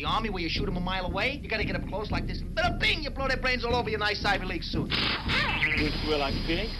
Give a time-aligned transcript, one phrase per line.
[0.00, 1.38] the army where you shoot them a mile away.
[1.42, 2.40] You gotta get up close like this.
[2.40, 4.90] But a bing, you blow their brains all over your nice Ivy League suit.
[5.76, 6.70] You feel like pig?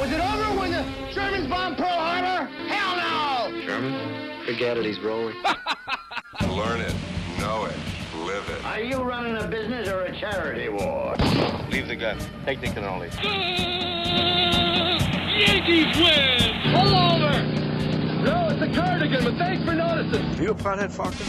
[0.00, 2.50] Was it over when the Germans bombed Pearl Harbor?
[2.68, 3.66] Hell no!
[3.66, 4.46] German?
[4.46, 5.36] Forget it, he's rolling.
[6.48, 6.94] Learn it,
[7.38, 7.76] know it,
[8.24, 8.64] live it.
[8.64, 11.16] Are you running a business or a charity war?
[11.70, 12.18] Leave the gun.
[12.46, 13.12] Take the cannoli.
[15.38, 16.72] Yankees win!
[16.72, 17.55] Pull over!
[18.56, 20.42] No, it's a cardigan, but thanks for noticing.
[20.42, 21.24] You a pothead, Focker?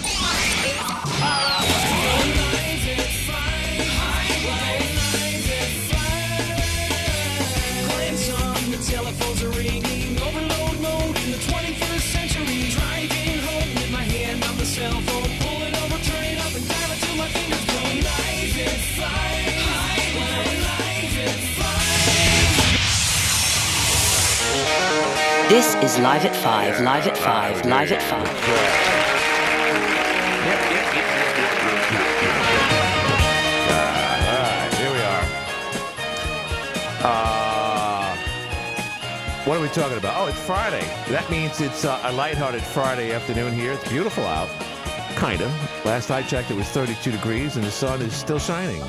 [8.77, 12.70] Telephones are ringing, overload mode in the 21st century.
[12.70, 15.47] Driving home with my hand on the cell phone,
[25.50, 28.28] This is Live at 5, Live at 5, Live at 5.
[33.72, 35.23] All right, here we are.
[37.02, 38.17] Uh,
[39.45, 40.20] what are we talking about?
[40.20, 40.81] Oh, it's Friday.
[41.08, 43.72] That means it's uh, a lighthearted Friday afternoon here.
[43.72, 44.50] It's beautiful out.
[45.16, 45.50] Kind of.
[45.86, 48.82] Last I checked, it was 32 degrees, and the sun is still shining.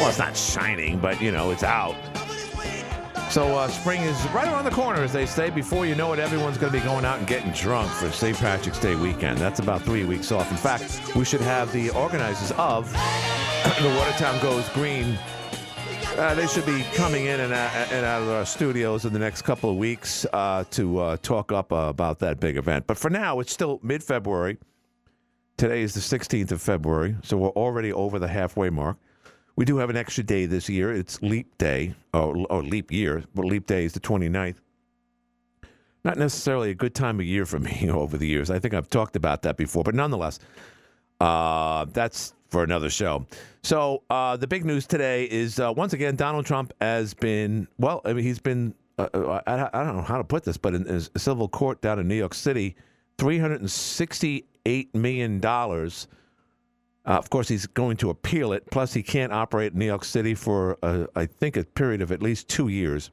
[0.00, 1.94] Well, it's not shining, but, you know, it's out.
[3.38, 5.48] So uh, spring is right around the corner, as they say.
[5.48, 8.36] Before you know it, everyone's going to be going out and getting drunk for St.
[8.36, 9.38] Patrick's Day weekend.
[9.38, 10.50] That's about three weeks off.
[10.50, 12.90] In fact, we should have the organizers of
[13.80, 15.16] the Watertown Goes Green.
[16.16, 19.20] Uh, they should be coming in and out, and out of our studios in the
[19.20, 22.88] next couple of weeks uh, to uh, talk up uh, about that big event.
[22.88, 24.58] But for now, it's still mid-February.
[25.56, 28.96] Today is the 16th of February, so we're already over the halfway mark.
[29.58, 30.92] We do have an extra day this year.
[30.92, 34.54] It's leap day, or, or leap year, but leap day is the 29th.
[36.04, 38.50] Not necessarily a good time of year for me over the years.
[38.50, 40.38] I think I've talked about that before, but nonetheless,
[41.20, 43.26] uh, that's for another show.
[43.64, 48.00] So uh, the big news today is uh, once again Donald Trump has been well.
[48.04, 50.72] I mean, he's been uh, uh, I, I don't know how to put this, but
[50.72, 52.76] in, in a civil court down in New York City,
[53.18, 56.06] three hundred and sixty-eight million dollars.
[57.08, 58.70] Uh, of course, he's going to appeal it.
[58.70, 62.12] Plus, he can't operate in New York City for, uh, I think, a period of
[62.12, 63.10] at least two years.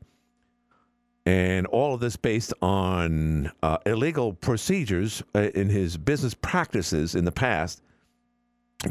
[1.25, 7.23] And all of this based on uh, illegal procedures uh, in his business practices in
[7.23, 7.81] the past,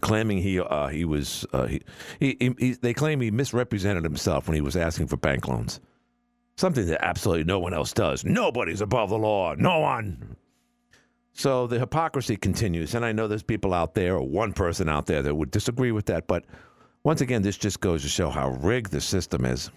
[0.01, 1.81] claiming he uh, he was he,
[2.19, 5.81] he, he they claim he misrepresented himself when he was asking for bank loans,
[6.57, 8.25] something that absolutely no one else does.
[8.25, 9.55] Nobody's above the law.
[9.55, 10.37] No one.
[11.35, 15.07] So the hypocrisy continues, and I know there's people out there, or one person out
[15.07, 16.29] there, that would disagree with that.
[16.29, 16.45] But
[17.03, 19.71] once again, this just goes to show how rigged the system is,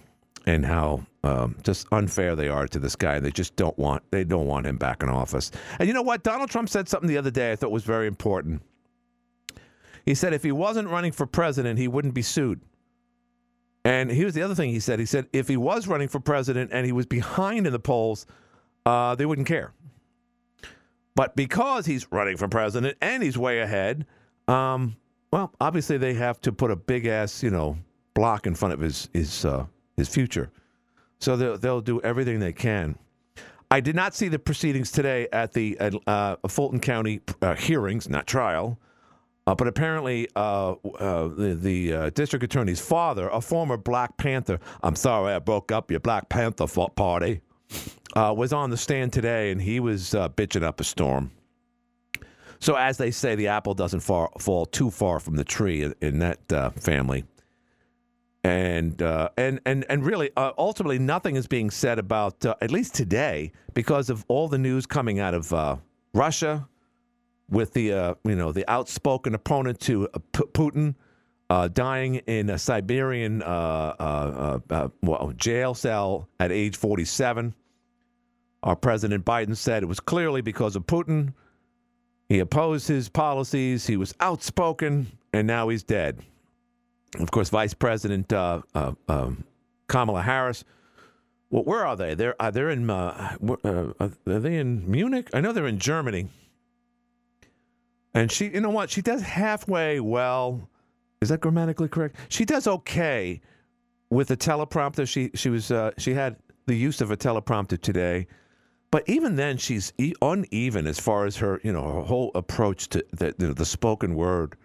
[0.45, 3.19] and how um, just unfair they are to this guy.
[3.19, 5.51] They just don't want they don't want him back in office.
[5.79, 6.23] And you know what?
[6.23, 8.61] Donald Trump said something the other day I thought was very important.
[10.05, 12.61] He said if he wasn't running for president, he wouldn't be sued.
[13.83, 14.99] And here's the other thing he said.
[14.99, 18.25] He said if he was running for president and he was behind in the polls,
[18.85, 19.73] uh, they wouldn't care.
[21.17, 24.05] But because he's running for president and he's way ahead,
[24.47, 24.95] um,
[25.33, 27.75] well, obviously they have to put a big ass, you know,
[28.13, 29.65] block in front of his his uh,
[29.97, 30.51] his future.
[31.19, 32.99] So they'll they'll do everything they can.
[33.71, 35.75] I did not see the proceedings today at the
[36.05, 38.77] uh, Fulton County uh, hearings, not trial.
[39.47, 44.59] Uh, but apparently, uh, uh, the, the uh, district attorney's father, a former Black Panther,
[44.83, 47.41] I'm sorry I broke up your Black Panther party,
[48.17, 51.29] uh, was on the stand today and he was uh, bitching up a storm.
[52.59, 56.17] So, as they say, the apple doesn't far, fall too far from the tree in,
[56.19, 57.25] that uh, family.
[58.43, 62.71] And, uh, and and and really, uh, ultimately, nothing is being said about uh, at
[62.71, 65.79] least today because of all the news coming out of
[66.13, 66.67] Russia,
[67.49, 70.95] with the you know the outspoken opponent to P- Putin
[71.49, 77.53] uh, dying in a Siberian uh, uh, well, jail cell at age 47.
[78.67, 81.33] Our President Biden said it was clearly because of Putin.
[82.27, 83.87] He opposed his policies.
[83.87, 86.19] He was outspoken, and now he's dead.
[87.17, 89.45] Of course, Vice President uh, uh, um,
[89.87, 90.65] Kamala Harris.
[91.49, 92.13] Well, where are they?
[92.13, 92.89] They're uh, they're in.
[92.89, 95.29] Uh, uh, are they in Munich?
[95.33, 96.27] I know they're in Germany.
[98.13, 98.89] And she, you know what?
[98.89, 100.67] She does halfway well.
[101.21, 102.17] Is that grammatically correct?
[102.27, 103.39] She does okay
[104.09, 105.07] with the teleprompter.
[105.07, 108.27] She she was uh, she had the use of a teleprompter today,
[108.91, 113.05] but even then she's uneven as far as her you know her whole approach to
[113.11, 114.55] the the, the spoken word.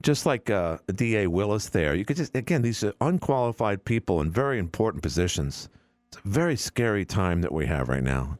[0.00, 1.26] Just like uh, D.A.
[1.26, 5.68] Willis, there you could just again these are unqualified people in very important positions.
[6.08, 8.38] It's a very scary time that we have right now.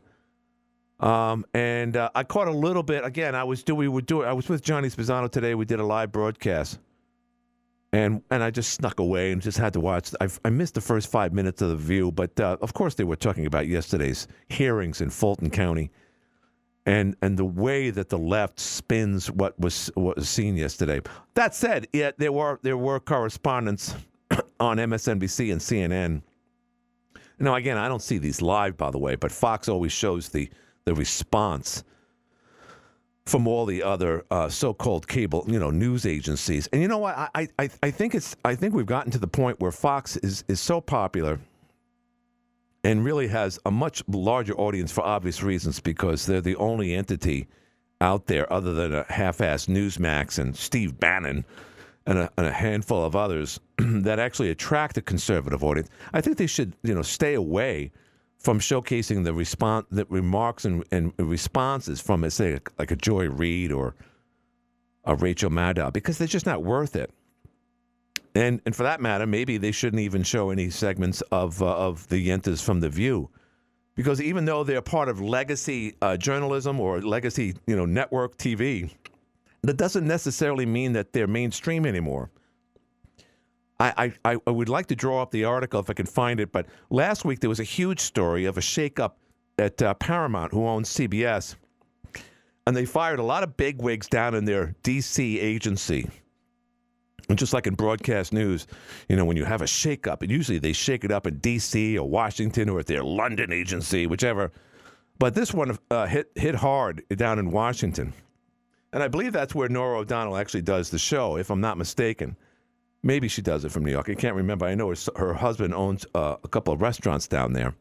[1.01, 3.05] Um, and uh, I caught a little bit.
[3.05, 4.27] Again, I was do we would do it.
[4.27, 5.55] I was with Johnny Spezzano today.
[5.55, 6.79] We did a live broadcast,
[7.93, 10.13] and and I just snuck away and just had to watch.
[10.21, 13.05] I, I missed the first five minutes of the View, but uh, of course they
[13.05, 15.91] were talking about yesterday's hearings in Fulton County,
[16.85, 21.01] and and the way that the left spins what was what was seen yesterday.
[21.35, 23.95] That said, yeah, there were there were correspondents
[24.61, 26.23] on MSNBC and CNN.
[27.41, 30.51] Now, again, I don't see these live, by the way, but Fox always shows the
[30.85, 31.85] the response
[33.29, 36.67] from all the other uh, so-called cable, you know, news agencies.
[36.73, 37.17] And you know what?
[37.35, 40.45] I, I, I think it's I think we've gotten to the point where Fox is
[40.49, 41.39] is so popular
[42.85, 47.49] and really has a much larger audience for obvious reasons because they're the only entity
[48.01, 51.45] out there other than a half-assed Newsmax and Steve Bannon
[52.07, 55.89] and a, and a handful of others that actually attract a conservative audience.
[56.13, 57.91] I think they should, you know, stay away
[58.39, 63.73] from showcasing the response, the remarks and, and responses from, say, like a Joy Reid
[63.73, 63.95] or
[65.05, 67.11] a Rachel Maddow, because they're just not worth it.
[68.35, 72.07] And and for that matter, maybe they shouldn't even show any segments of uh, of
[72.09, 73.31] the Yentas from the View,
[73.97, 78.91] because even though they're part of legacy uh, journalism or legacy, you know, network TV,
[79.63, 82.31] that doesn't necessarily mean that they're mainstream anymore.
[83.81, 86.51] I, I, I would like to draw up the article if I can find it,
[86.51, 89.13] but last week there was a huge story of a shakeup
[89.57, 91.55] at uh, Paramount, who owns CBS,
[92.67, 95.39] and they fired a lot of bigwigs down in their D.C.
[95.39, 96.11] agency.
[97.29, 98.67] And just like in broadcast news,
[99.09, 101.99] you know, when you have a shakeup, and usually they shake it up in D.C.
[101.99, 104.51] or Washington or at their London agency, whichever.
[105.19, 108.13] But this one uh, hit hit hard down in Washington,
[108.93, 112.37] and I believe that's where Norah O'Donnell actually does the show, if I'm not mistaken.
[113.03, 114.09] Maybe she does it from New York.
[114.09, 114.67] I can't remember.
[114.67, 117.75] I know her, her husband owns uh, a couple of restaurants down there.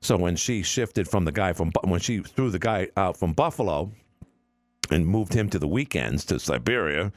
[0.00, 3.32] So when she shifted from the guy from when she threw the guy out from
[3.32, 3.90] Buffalo
[4.90, 7.10] and moved him to the weekends to Siberia,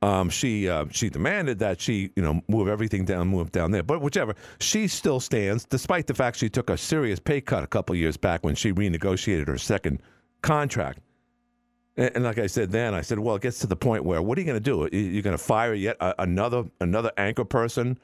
[0.00, 3.82] um, she uh, she demanded that she you know move everything down, move down there.
[3.82, 7.66] But whichever, she still stands, despite the fact she took a serious pay cut a
[7.66, 10.00] couple years back when she renegotiated her second
[10.42, 11.00] contract.
[11.98, 14.22] And, and like I said then, I said, well, it gets to the point where
[14.22, 14.96] what are you going to do?
[14.96, 17.98] You're going to fire yet another another anchor person?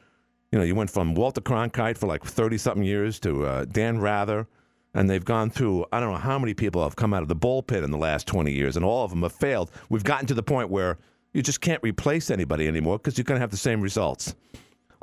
[0.52, 3.98] You know, you went from Walter Cronkite for like thirty something years to uh, Dan
[3.98, 4.46] Rather,
[4.92, 7.36] and they've gone through I don't know how many people have come out of the
[7.36, 9.70] bullpen in the last twenty years, and all of them have failed.
[9.88, 10.98] We've gotten to the point where
[11.32, 14.34] you just can't replace anybody anymore because you're going to have the same results.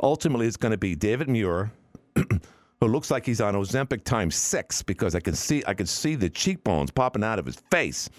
[0.02, 1.72] Ultimately, it's going to be David Muir,
[2.16, 6.16] who looks like he's on Ozempic times six because I can see I can see
[6.16, 8.10] the cheekbones popping out of his face,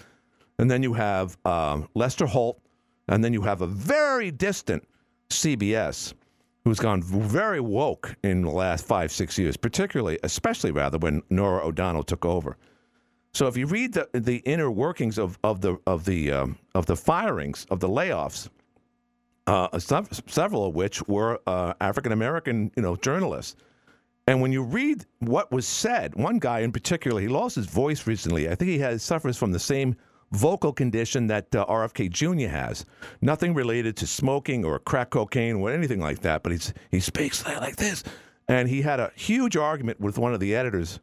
[0.59, 2.61] and then you have uh, Lester Holt,
[3.09, 4.87] and then you have a very distant
[5.31, 6.15] CBS
[6.65, 11.67] who's gone very woke in the last five six years, particularly especially rather when Norah
[11.67, 12.57] O'Donnell took over.
[13.35, 16.87] So if you read the, the inner workings of, of the of the um, of
[16.87, 18.49] the firings of the layoffs,
[19.47, 23.57] uh, several of which were uh, African American you know journalists,
[24.27, 28.07] and when you read what was said, one guy in particular, he lost his voice
[28.07, 28.49] recently.
[28.49, 29.97] I think he has suffers from the same
[30.33, 32.49] vocal condition that uh, RFK Jr.
[32.49, 32.85] has.
[33.21, 37.47] Nothing related to smoking or crack cocaine or anything like that, but he's he speaks
[37.47, 38.03] like this.
[38.49, 40.99] And he had a huge argument with one of the editors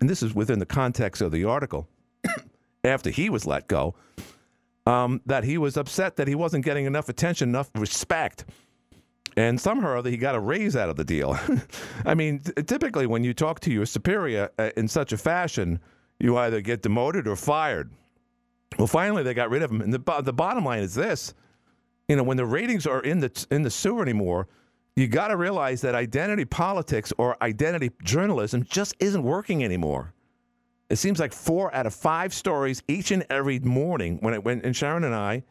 [0.00, 1.88] and this is within the context of the article,
[2.84, 3.94] after he was let go,
[4.86, 8.44] um, that he was upset that he wasn't getting enough attention, enough respect.
[9.36, 11.38] And somehow or other, he got a raise out of the deal.
[12.06, 15.80] I mean, t- typically when you talk to your superior uh, in such a fashion,
[16.18, 17.90] you either get demoted or fired.
[18.78, 19.80] Well, finally, they got rid of him.
[19.80, 21.34] And the, the bottom line is this
[22.08, 24.46] you know, when the ratings are in the, in the sewer anymore,
[24.94, 30.14] you got to realize that identity politics or identity journalism just isn't working anymore.
[30.88, 34.60] It seems like four out of five stories each and every morning when it when
[34.62, 35.42] and Sharon and I,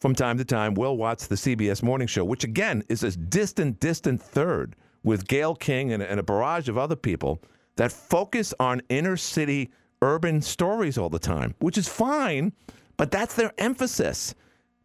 [0.00, 3.78] from time to time, will watch the CBS morning show, which again is this distant,
[3.78, 4.74] distant third
[5.04, 7.40] with Gayle King and, and a barrage of other people
[7.76, 9.70] that focus on inner city
[10.02, 12.52] urban stories all the time, which is fine,
[12.96, 14.34] but that's their emphasis.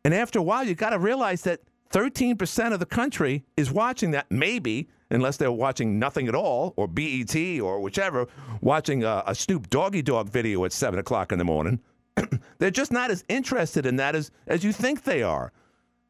[0.06, 1.60] And after a while, you got to realize that
[1.92, 6.88] 13% of the country is watching that, maybe, unless they're watching nothing at all, or
[6.88, 8.28] BET or whichever,
[8.62, 11.80] watching a, a Snoop Doggy Dogg video at 7 o'clock in the morning.
[12.58, 15.52] they're just not as interested in that as, as you think they are.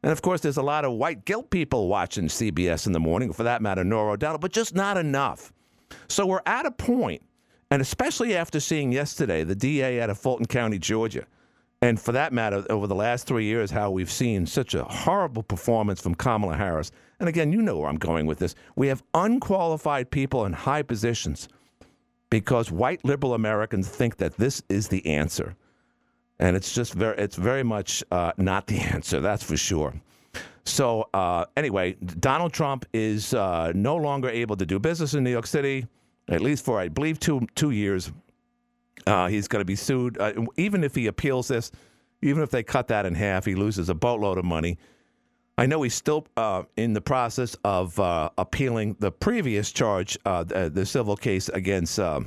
[0.02, 3.32] And of course, there's a lot of white guilt people watching CBS in the morning,
[3.32, 5.52] for that matter, Norah O'Donnell, but just not enough.
[6.08, 7.22] So we're at a point,
[7.70, 11.26] and especially after seeing yesterday the DA out of Fulton County, Georgia,
[11.80, 15.44] and for that matter, over the last three years, how we've seen such a horrible
[15.44, 16.90] performance from Kamala Harris.
[17.20, 18.56] And again, you know where I'm going with this.
[18.74, 21.48] We have unqualified people in high positions
[22.30, 25.54] because white liberal Americans think that this is the answer.
[26.40, 29.94] And it's just very, it's very much uh, not the answer, that's for sure.
[30.64, 35.30] So, uh, anyway, Donald Trump is uh, no longer able to do business in New
[35.30, 35.86] York City,
[36.28, 38.12] at least for, I believe, two, two years.
[39.06, 40.18] Uh, he's going to be sued.
[40.18, 41.70] Uh, even if he appeals this,
[42.22, 44.78] even if they cut that in half, he loses a boatload of money.
[45.56, 50.44] I know he's still uh, in the process of uh, appealing the previous charge, uh,
[50.44, 52.20] the, the civil case against uh,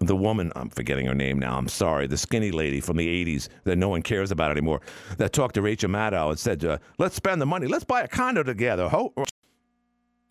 [0.00, 0.52] the woman.
[0.54, 1.56] I'm forgetting her name now.
[1.56, 2.06] I'm sorry.
[2.06, 4.82] The skinny lady from the 80s that no one cares about anymore
[5.16, 7.66] that talked to Rachel Maddow and said, uh, let's spend the money.
[7.66, 8.88] Let's buy a condo together.
[8.88, 9.14] Ho-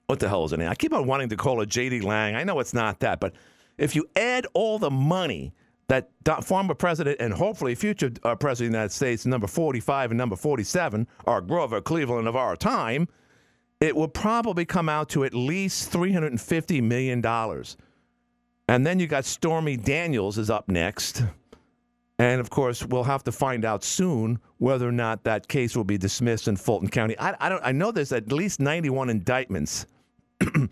[0.07, 0.69] what the hell is name?
[0.69, 2.01] I keep on wanting to call her J.D.
[2.01, 2.35] Lang.
[2.35, 3.33] I know it's not that, but
[3.77, 5.53] if you add all the money
[5.87, 6.09] that
[6.43, 10.35] former president and hopefully future uh, president of the United States, number 45 and number
[10.35, 13.07] 47, are Grover Cleveland of our time,
[13.79, 17.23] it will probably come out to at least $350 million.
[18.67, 21.23] And then you got Stormy Daniels is up next.
[22.17, 25.83] And of course, we'll have to find out soon whether or not that case will
[25.83, 27.17] be dismissed in Fulton County.
[27.19, 27.61] I, I don't.
[27.63, 29.85] I know there's at least 91 indictments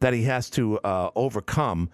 [0.00, 1.90] that he has to uh, overcome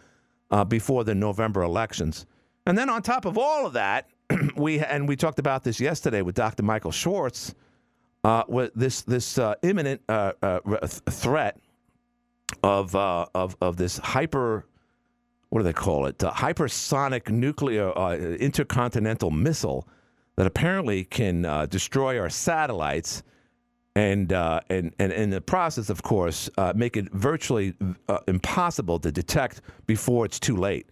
[0.51, 2.27] uh, before the November elections.
[2.67, 4.09] And then on top of all of that,
[4.57, 6.63] we and we talked about this yesterday with Dr.
[6.63, 7.55] Michael Schwartz.
[8.25, 11.59] Uh, with this this uh, imminent uh, uh, th- threat
[12.65, 14.67] of of of this hyper
[15.51, 16.19] what do they call it?
[16.19, 17.91] Hypersonic nuclear
[18.37, 19.89] intercontinental missile
[20.37, 23.23] that apparently can destroy our satellites
[23.99, 27.75] and, uh, and, and in the process, of course, uh, make it virtually
[28.09, 30.87] uh, impossible to detect before it's too late.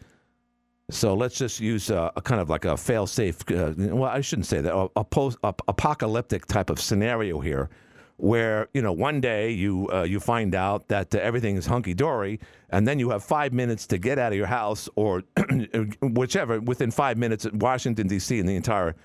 [0.91, 3.49] So let's just use a, a kind of like a fail-safe.
[3.49, 4.75] Uh, well, I shouldn't say that.
[4.75, 7.71] A, a post a, apocalyptic type of scenario here,
[8.17, 11.95] where you know one day you uh, you find out that uh, everything is hunky
[11.95, 15.23] dory, and then you have five minutes to get out of your house or
[16.03, 16.61] whichever.
[16.61, 18.39] Within five minutes, Washington D.C.
[18.41, 18.97] and the entire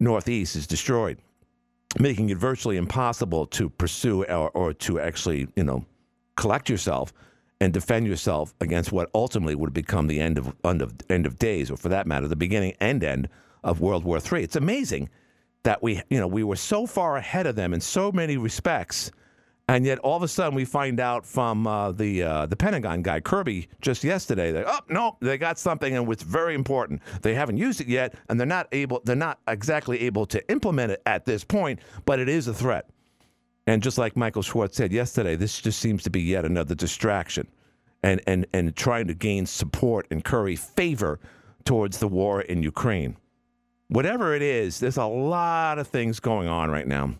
[0.00, 1.18] Northeast is destroyed,
[1.98, 5.84] making it virtually impossible to pursue or, or to actually you know
[6.36, 7.12] collect yourself
[7.60, 11.38] and defend yourself against what ultimately would become the end of end of end of
[11.38, 13.28] days, or for that matter, the beginning and end
[13.64, 14.44] of World War III.
[14.44, 15.08] It's amazing
[15.64, 19.10] that we you know we were so far ahead of them in so many respects,
[19.68, 23.02] and yet all of a sudden we find out from uh, the uh, the Pentagon
[23.02, 27.34] guy Kirby just yesterday that oh no they got something and it's very important they
[27.34, 31.02] haven't used it yet and they're not able they're not exactly able to implement it
[31.06, 32.88] at this point, but it is a threat.
[33.66, 37.46] And just like Michael Schwartz said yesterday, this just seems to be yet another distraction
[38.02, 41.20] and, and, and trying to gain support and curry favor
[41.64, 43.16] towards the war in Ukraine.
[43.88, 47.14] Whatever it is, there's a lot of things going on right now.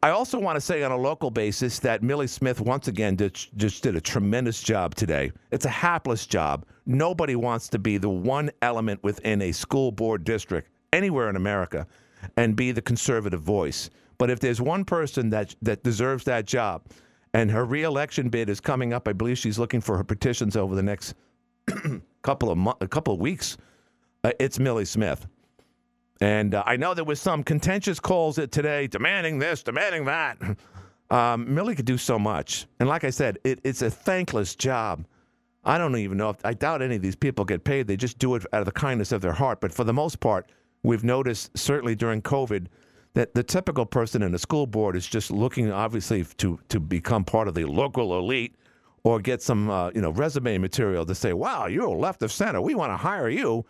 [0.00, 3.34] I also want to say on a local basis that Millie Smith once again did,
[3.56, 5.32] just did a tremendous job today.
[5.50, 6.64] It's a hapless job.
[6.86, 11.84] Nobody wants to be the one element within a school board district anywhere in America
[12.36, 13.90] and be the conservative voice.
[14.18, 16.82] But if there's one person that that deserves that job,
[17.34, 20.74] and her reelection bid is coming up, I believe she's looking for her petitions over
[20.74, 21.14] the next
[22.22, 23.56] couple of mo- a couple of weeks.
[24.24, 25.26] Uh, it's Millie Smith,
[26.20, 30.38] and uh, I know there was some contentious calls today demanding this, demanding that.
[31.10, 35.06] Um, Millie could do so much, and like I said, it, it's a thankless job.
[35.64, 37.86] I don't even know if I doubt any of these people get paid.
[37.86, 39.62] They just do it out of the kindness of their heart.
[39.62, 40.50] But for the most part,
[40.82, 42.66] we've noticed certainly during COVID
[43.14, 47.24] that the typical person in a school board is just looking obviously to to become
[47.24, 48.54] part of the local elite
[49.04, 52.60] or get some uh, you know resume material to say wow you're left of center
[52.60, 53.64] we want to hire you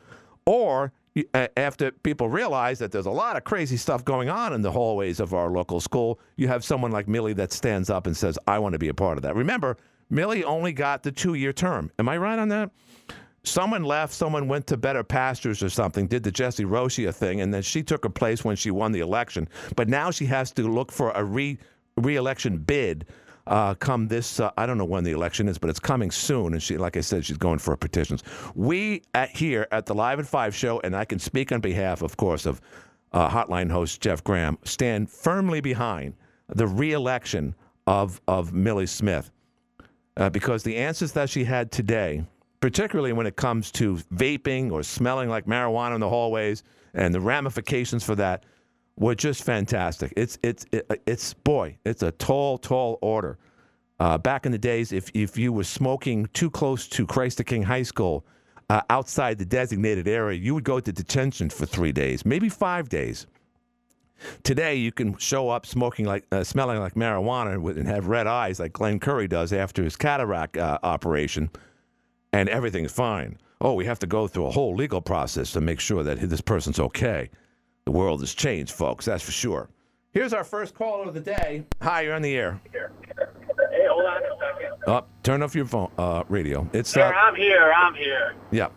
[0.45, 0.93] or
[1.35, 4.71] Uh, after people realize that there's a lot of crazy stuff going on in the
[4.71, 8.39] hallways of our local school you have someone like Millie that stands up and says
[8.47, 9.77] I want to be a part of that remember
[10.11, 12.71] Millie only got the two year term am I right on that
[13.45, 17.53] someone left, someone went to better pastures or something, did the Jesse Rosia thing, and
[17.53, 19.49] then she took her place when she won the election.
[19.75, 21.59] But now she has to look for a re
[21.97, 23.07] re-election bid.
[23.49, 26.53] Uh, come this, uh, I don't know when the election is, but it's coming soon.
[26.53, 28.23] And she, like I said, she's going for petitions.
[28.55, 32.03] We at here at the Live at Five show, and I can speak on behalf,
[32.03, 32.61] of course, of
[33.13, 36.15] uh, Hotline host Jeff Graham, stand firmly behind
[36.49, 37.55] the re-election
[37.87, 39.31] of of Millie Smith,
[40.19, 42.25] uh, because the answers that she had today
[42.61, 46.65] particularly when it comes to vaping or smelling like marijuana in the hallways
[46.95, 48.45] and the ramifications for that
[48.99, 50.13] were just fantastic.
[50.17, 50.67] It's it's
[51.07, 53.39] it's boy, it's a tall, tall order.
[54.01, 57.45] Uh, back in the days, if if you were smoking too close to Christ the
[57.45, 58.25] King High School
[58.71, 62.89] uh, outside the designated area, you would go to detention for three days, maybe five
[62.89, 63.27] days.
[64.43, 68.59] Today, you can show up smoking like, uh, smelling like marijuana and have red eyes
[68.59, 71.49] like Glenn Curry does after his cataract uh, operation
[72.33, 73.39] and everything's fine.
[73.61, 76.41] Oh, we have to go through a whole legal process to make sure that this
[76.41, 77.31] person's okay.
[77.89, 79.71] The world has changed, folks, that's for sure.
[80.13, 81.65] Here's our first caller of the day.
[81.81, 82.61] Hi, you're on the air.
[82.71, 84.75] Hey, hold on a second.
[84.87, 86.69] Oh, turn off your phone uh, radio.
[86.75, 87.73] It's Sir, uh, I'm here.
[87.75, 88.35] I'm here.
[88.51, 88.69] yeah.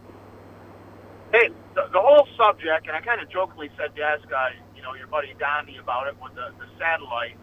[1.34, 4.46] Hey, the, the whole subject, and I kind of jokingly said to ask, uh,
[4.77, 7.36] you know, your buddy Donnie about it with the, the satellites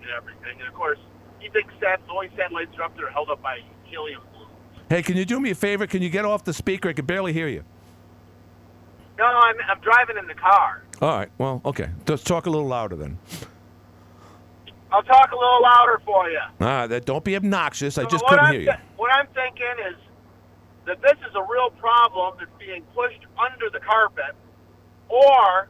[0.00, 0.60] and everything.
[0.60, 1.00] And of course,
[1.40, 4.52] he thinks that the only satellites are up there are held up by helium balloons.
[4.88, 5.88] Hey, can you do me a favor?
[5.88, 6.90] Can you get off the speaker?
[6.90, 7.64] I can barely hear you.
[9.18, 10.82] No, I'm, I'm driving in the car.
[11.00, 11.28] All right.
[11.38, 11.88] Well, okay.
[12.08, 13.18] Let's talk a little louder then.
[14.90, 16.38] I'll talk a little louder for you.
[16.60, 16.86] All right.
[16.86, 17.98] That, don't be obnoxious.
[17.98, 18.70] I just couldn't I'm hear you.
[18.72, 19.96] thi- what I'm thinking is
[20.86, 24.34] that this is a real problem that's being pushed under the carpet,
[25.08, 25.68] or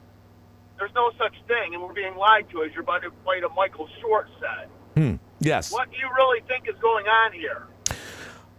[0.78, 4.28] there's no such thing, and we're being lied to, as your buddy buddy Michael Short
[4.40, 4.68] said.
[4.96, 5.16] Hmm.
[5.40, 5.72] Yes.
[5.72, 7.66] What do you really think is going on here?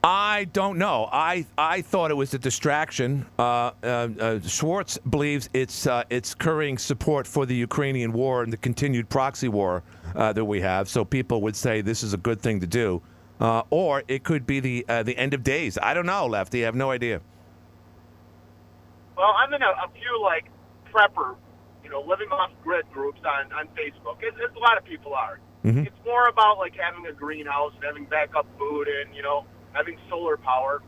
[0.05, 1.07] I don't know.
[1.13, 3.25] I I thought it was a distraction.
[3.39, 3.87] Uh, uh,
[4.19, 9.07] uh, Schwartz believes it's uh, it's currying support for the Ukrainian war and the continued
[9.07, 9.81] proxy war
[10.15, 10.89] uh, that we have.
[10.89, 13.01] So people would say this is a good thing to do,
[13.39, 15.77] uh, or it could be the uh, the end of days.
[15.81, 16.63] I don't know, Lefty.
[16.63, 17.21] I have no idea.
[19.15, 20.47] Well, I'm in a, a few like
[20.91, 21.37] prepper,
[21.81, 24.17] you know, living off grid groups on on Facebook.
[24.19, 25.39] It's, it's a lot of people are.
[25.63, 25.87] Mhm.
[25.87, 29.97] It's more about like having a greenhouse and having backup food and you know having
[30.09, 30.81] solar power.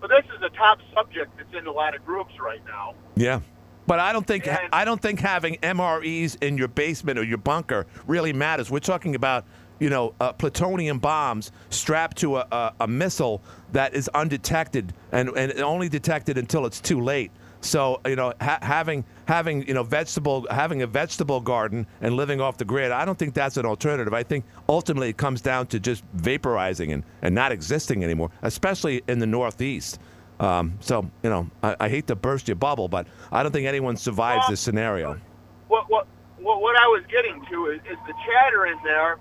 [0.00, 2.94] But this is a top subject that's in a lot of groups right now.
[3.16, 3.40] Yeah.
[3.86, 7.38] But I don't think And- I don't think having MREs in your basement or your
[7.38, 8.70] bunker really matters.
[8.70, 9.44] We're talking about
[9.78, 13.42] you know uh, plutonium bombs strapped to a, a, a missile
[13.72, 17.30] that is undetected and and only detected until it's too late.
[17.60, 22.40] So you know ha- having having you know vegetable having a vegetable garden and living
[22.40, 24.12] off the grid, I don't think that's an alternative.
[24.14, 29.02] I think ultimately it comes down to just vaporizing and, and not existing anymore, especially
[29.08, 29.98] in the Northeast.
[30.38, 33.66] Um, so you know, I, I hate to burst your bubble, but I don't think
[33.66, 35.20] anyone survives Well, this scenario.
[35.68, 36.06] What what
[36.38, 39.16] what, I was getting to is, is the chatter in there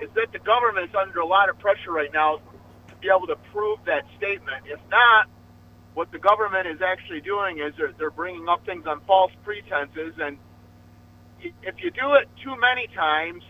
[0.00, 2.40] is that the government's under a lot of pressure right now
[2.88, 4.64] to be able to prove that statement.
[4.66, 5.28] If not,
[5.98, 10.14] what the government is actually doing is they're, they're bringing up things on false pretenses,
[10.20, 10.38] and
[11.40, 13.42] if you do it too many times,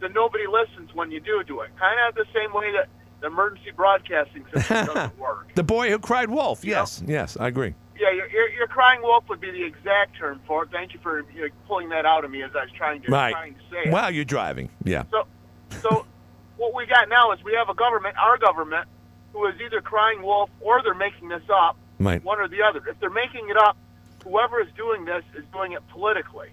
[0.00, 1.70] then nobody listens when you do do it.
[1.76, 2.88] Kind of the same way that
[3.20, 5.52] the emergency broadcasting system doesn't work.
[5.56, 6.64] The boy who cried wolf.
[6.64, 7.74] Yes, yes, I agree.
[7.98, 10.70] Yeah, your, your, your crying wolf would be the exact term for it.
[10.70, 13.10] Thank you for you know, pulling that out of me as I was trying to
[13.10, 13.32] Right.
[13.32, 13.92] trying to say it.
[13.92, 15.02] While you're driving, yeah.
[15.10, 15.26] So,
[15.82, 16.06] so
[16.58, 18.86] what we got now is we have a government, our government,
[19.32, 22.22] who is either crying wolf or they're making this up, Right.
[22.24, 22.82] one or the other.
[22.88, 23.76] If they're making it up,
[24.24, 26.50] whoever is doing this is doing it politically.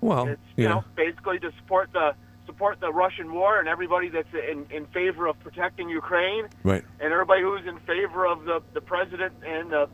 [0.00, 2.14] Well, It's you know, know basically to support the
[2.46, 6.84] support the Russian war and everybody that's in in favor of protecting Ukraine right.
[7.00, 9.88] and everybody who's in favor of the the president and the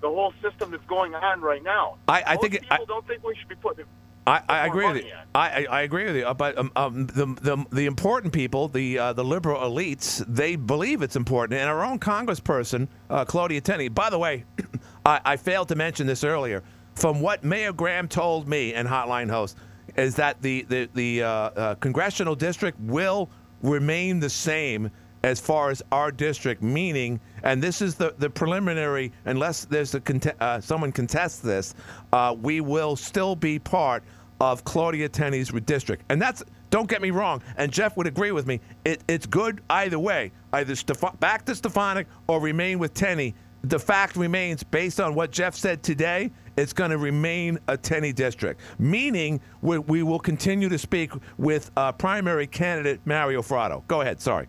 [0.00, 1.96] the whole system that's going on right now.
[2.08, 3.86] I- I Most think people I- don't think we should be putting.
[4.26, 5.12] I, I agree with you.
[5.34, 6.26] I, I, agree with you.
[6.26, 10.56] Uh, But um, um, the, the the important people, the uh, the liberal elites, they
[10.56, 11.60] believe it's important.
[11.60, 13.88] And our own Congressperson, uh, Claudia Tenney.
[13.88, 14.44] By the way,
[15.06, 16.62] I, I failed to mention this earlier.
[16.94, 19.58] From what Mayor Graham told me and Hotline host,
[19.96, 23.28] is that the the the uh, uh, congressional district will
[23.62, 24.90] remain the same
[25.24, 30.00] as far as our district, meaning, and this is the, the preliminary, unless there's a
[30.00, 31.74] conte- uh, someone contests this,
[32.12, 34.02] uh, we will still be part
[34.38, 36.04] of Claudia Tenney's district.
[36.10, 39.62] And that's, don't get me wrong, and Jeff would agree with me, it, it's good
[39.70, 43.34] either way, either Steph- back to Stefanik or remain with Tenney.
[43.62, 48.12] The fact remains, based on what Jeff said today, it's going to remain a Tenney
[48.12, 53.82] district, meaning we, we will continue to speak with uh, primary candidate Mario Fratto.
[53.88, 54.48] Go ahead, sorry.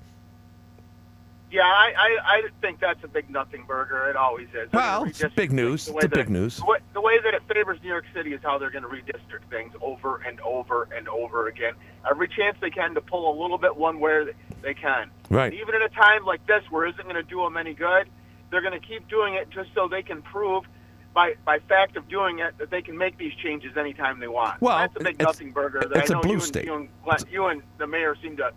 [1.56, 4.10] Yeah, I, I, I think that's a big nothing burger.
[4.10, 4.70] It always is.
[4.74, 5.88] Well, it's big news.
[5.88, 6.58] It's a big it- news.
[6.58, 8.90] The way, the way that it favors New York City is how they're going to
[8.90, 11.74] redistrict things over and over and over again.
[12.10, 14.26] Every chance they can to pull a little bit one way
[14.62, 15.10] they can.
[15.30, 15.54] Right.
[15.54, 17.74] And even in a time like this where it isn't going to do them any
[17.74, 18.10] good,
[18.52, 20.66] they're going to keep doing it just so they can prove
[21.14, 24.60] by by fact of doing it that they can make these changes anytime they want.
[24.62, 26.68] Well, that's a big nothing burger that it's I a know blue you, state.
[26.68, 28.52] And, you, and, you and the mayor seem to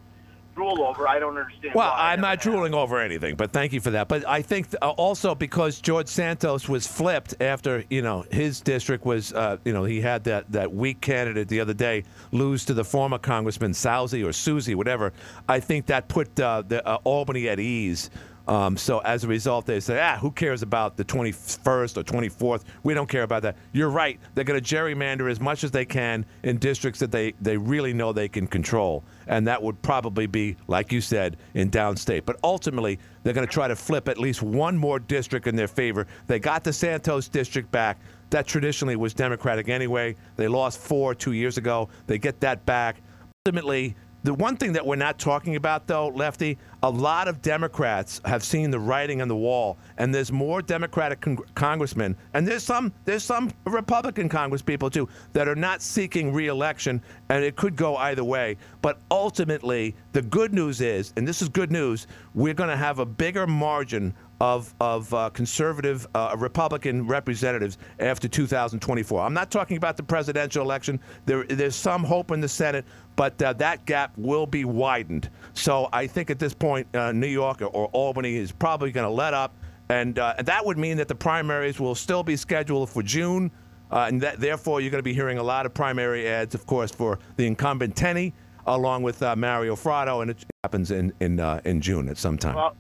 [0.59, 1.07] drool over.
[1.07, 1.75] I don't understand.
[1.75, 4.09] Well, I'm not drooling over anything, but thank you for that.
[4.09, 9.05] But I think uh, also because George Santos was flipped after you know his district
[9.05, 12.75] was uh, you know he had that that weak candidate the other day lose to
[12.75, 15.13] the former Congressman Sousy or Susie, whatever.
[15.49, 18.11] I think that put uh, the, uh, Albany at ease.
[18.49, 22.65] Um, so as a result, they say, ah, who cares about the 21st or 24th?
[22.83, 23.57] We don't care about that.
[23.73, 24.19] You're right.
[24.35, 27.93] They're going to gerrymander as much as they can in districts that they, they really
[27.93, 29.05] know they can control.
[29.27, 32.25] And that would probably be, like you said, in downstate.
[32.25, 35.69] But ultimately, they're going to try to flip at least one more district in their
[35.69, 36.07] favor.
[36.27, 38.01] They got the Santos district back.
[38.31, 40.17] That traditionally was Democratic anyway.
[40.37, 41.91] They lost four two years ago.
[42.07, 43.03] They get that back.
[43.47, 48.21] Ultimately, the one thing that we're not talking about, though, Lefty, a lot of Democrats
[48.25, 52.65] have seen the writing on the wall, and there's more Democratic con- congressmen, and there's
[52.65, 57.97] some there's some Republican congresspeople too that are not seeking reelection, and it could go
[57.97, 58.57] either way.
[58.83, 62.99] But ultimately, the good news is, and this is good news, we're going to have
[62.99, 69.21] a bigger margin of of uh, conservative uh, Republican representatives after 2024.
[69.21, 71.01] I'm not talking about the presidential election.
[71.27, 72.85] There, there's some hope in the Senate,
[73.17, 75.31] but uh, that gap will be widened.
[75.55, 79.07] So I think at this point, uh, New York or, or Albany is probably going
[79.07, 79.55] to let up,
[79.89, 83.51] and, uh, and that would mean that the primaries will still be scheduled for June,
[83.91, 86.65] uh, and that, therefore you're going to be hearing a lot of primary ads, of
[86.67, 88.35] course, for the incumbent Tenney,
[88.67, 92.55] along with Mario Fratto, and it happens in in in June at some time.
[92.55, 92.77] Well,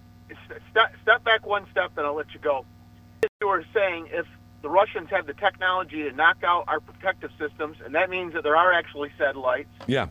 [0.71, 2.65] step, step back one step, and I'll let you go.
[3.41, 4.27] You were saying if
[4.63, 8.43] the Russians have the technology to knock out our protective systems, and that means that
[8.43, 9.69] there are actually satellites.
[9.87, 10.09] Yeah.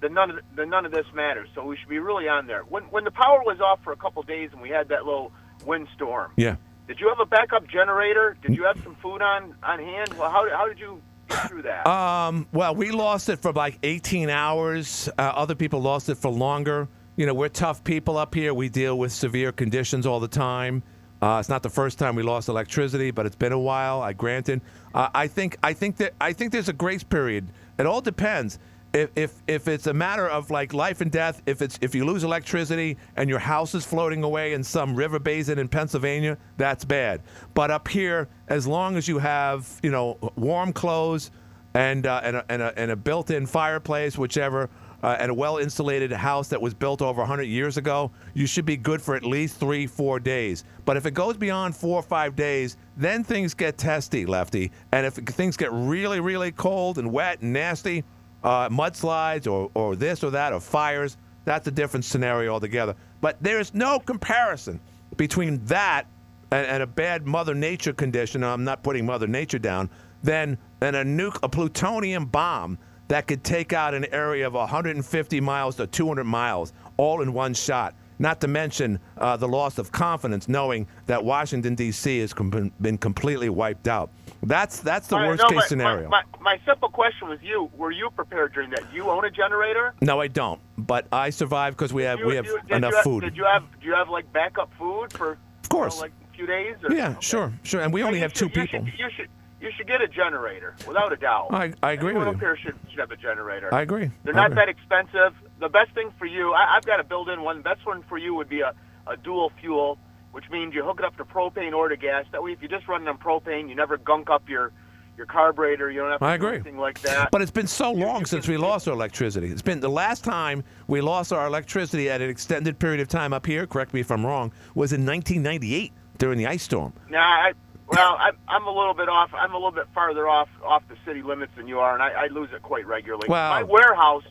[0.00, 1.48] Then none of then none of this matters.
[1.54, 2.62] So we should be really on there.
[2.62, 5.06] When when the power was off for a couple of days and we had that
[5.06, 5.32] little
[5.64, 6.32] windstorm.
[6.36, 6.56] Yeah.
[6.86, 8.36] Did you have a backup generator?
[8.42, 10.12] Did you have some food on on hand?
[10.14, 11.86] Well, how how did you get through that?
[11.86, 12.46] Um.
[12.52, 15.08] Well, we lost it for like 18 hours.
[15.16, 18.52] Uh, other people lost it for longer you know, we're tough people up here.
[18.54, 20.82] We deal with severe conditions all the time.
[21.22, 24.02] Uh, it's not the first time we lost electricity, but it's been a while.
[24.02, 24.60] I granted.
[24.94, 27.48] Uh, I think I think that I think there's a grace period.
[27.78, 28.58] It all depends.
[28.92, 32.04] If, if if it's a matter of like life and death, if it's if you
[32.04, 36.84] lose electricity and your house is floating away in some river basin in Pennsylvania, that's
[36.84, 37.22] bad.
[37.54, 41.30] But up here, as long as you have you know warm clothes
[41.74, 44.70] and uh, and, a, and, a, and a built-in fireplace, whichever,
[45.06, 48.64] uh, and a well insulated house that was built over 100 years ago, you should
[48.64, 50.64] be good for at least three, four days.
[50.84, 54.72] But if it goes beyond four or five days, then things get testy, Lefty.
[54.90, 58.02] And if things get really, really cold and wet and nasty,
[58.42, 62.96] uh, mudslides or, or this or that, or fires, that's a different scenario altogether.
[63.20, 64.80] But there's no comparison
[65.16, 66.08] between that
[66.50, 68.42] and, and a bad Mother Nature condition.
[68.42, 69.88] I'm not putting Mother Nature down.
[70.24, 75.40] Than, than a nuke, a plutonium bomb that could take out an area of 150
[75.40, 77.94] miles to 200 miles all in one shot.
[78.18, 82.20] Not to mention uh, the loss of confidence, knowing that Washington D.C.
[82.20, 84.10] has com- been completely wiped out.
[84.42, 86.08] That's that's the worst no, case my, scenario.
[86.08, 88.84] My, my, my, simple question was: You were you prepared during that?
[88.90, 89.94] You own a generator?
[90.00, 90.60] No, I don't.
[90.78, 93.20] But I survived because we have you, we have you, enough you, food.
[93.22, 95.32] Did you have do you have like backup food for?
[95.62, 95.96] Of course.
[95.96, 96.76] You know, like a few days.
[96.84, 97.18] Or, yeah, okay.
[97.20, 97.82] sure, sure.
[97.82, 98.86] And we only have two should, people.
[98.86, 99.28] Should, should
[99.60, 101.48] you should get a generator without a doubt.
[101.50, 102.40] I, I agree with up you.
[102.40, 103.72] here should, should have a generator.
[103.72, 104.10] I agree.
[104.24, 104.56] They're not agree.
[104.56, 105.34] that expensive.
[105.60, 107.58] The best thing for you, I, I've got a built-in one.
[107.58, 108.74] The best one for you would be a,
[109.06, 109.98] a dual fuel,
[110.32, 112.26] which means you hook it up to propane or to gas.
[112.32, 114.72] That way, if you just run on propane, you never gunk up your
[115.16, 115.90] your carburetor.
[115.90, 116.56] You don't have to I do agree.
[116.56, 117.30] anything like that.
[117.30, 119.48] But it's been so long since we lost our electricity.
[119.48, 123.32] It's been the last time we lost our electricity at an extended period of time
[123.32, 123.66] up here.
[123.66, 124.52] Correct me if I'm wrong.
[124.74, 126.92] Was in 1998 during the ice storm.
[127.08, 127.52] Nah, I,
[127.88, 129.30] well, I, I'm a little bit off.
[129.34, 132.24] I'm a little bit farther off off the city limits than you are, and I,
[132.24, 133.26] I lose it quite regularly.
[133.28, 134.24] Well- my warehouse,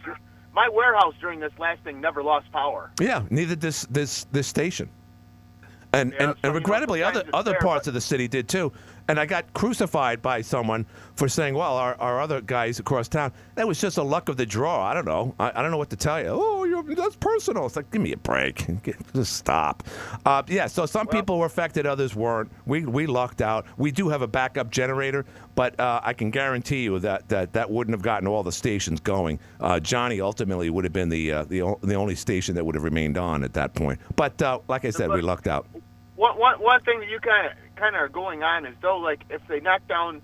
[0.53, 2.91] my warehouse during this last thing never lost power.
[2.99, 4.89] Yeah, neither this this this station.
[5.93, 8.49] And Yeah, and, so, and regrettably, other other there, parts but- of the city did
[8.49, 8.71] too.
[9.07, 13.31] And I got crucified by someone for saying, "Well, our, our other guys across town,
[13.55, 15.35] that was just a luck of the draw." I don't know.
[15.39, 16.29] I, I don't know what to tell you.
[16.29, 17.65] Oh, you're, that's personal.
[17.67, 18.65] It's like, give me a break.
[19.13, 19.83] Just stop.
[20.25, 20.67] Uh, yeah.
[20.67, 22.51] So some people were affected, others weren't.
[22.65, 23.65] We we lucked out.
[23.77, 27.69] We do have a backup generator, but uh, I can guarantee you that, that that
[27.69, 29.39] wouldn't have gotten all the stations going.
[29.59, 32.75] Uh, Johnny ultimately would have been the uh, the o- the only station that would
[32.75, 33.99] have remained on at that point.
[34.15, 35.67] But uh, like I said, we lucked out.
[36.15, 38.97] One, one, one thing that you kind of kind of are going on is though,
[38.97, 40.21] like if they knock down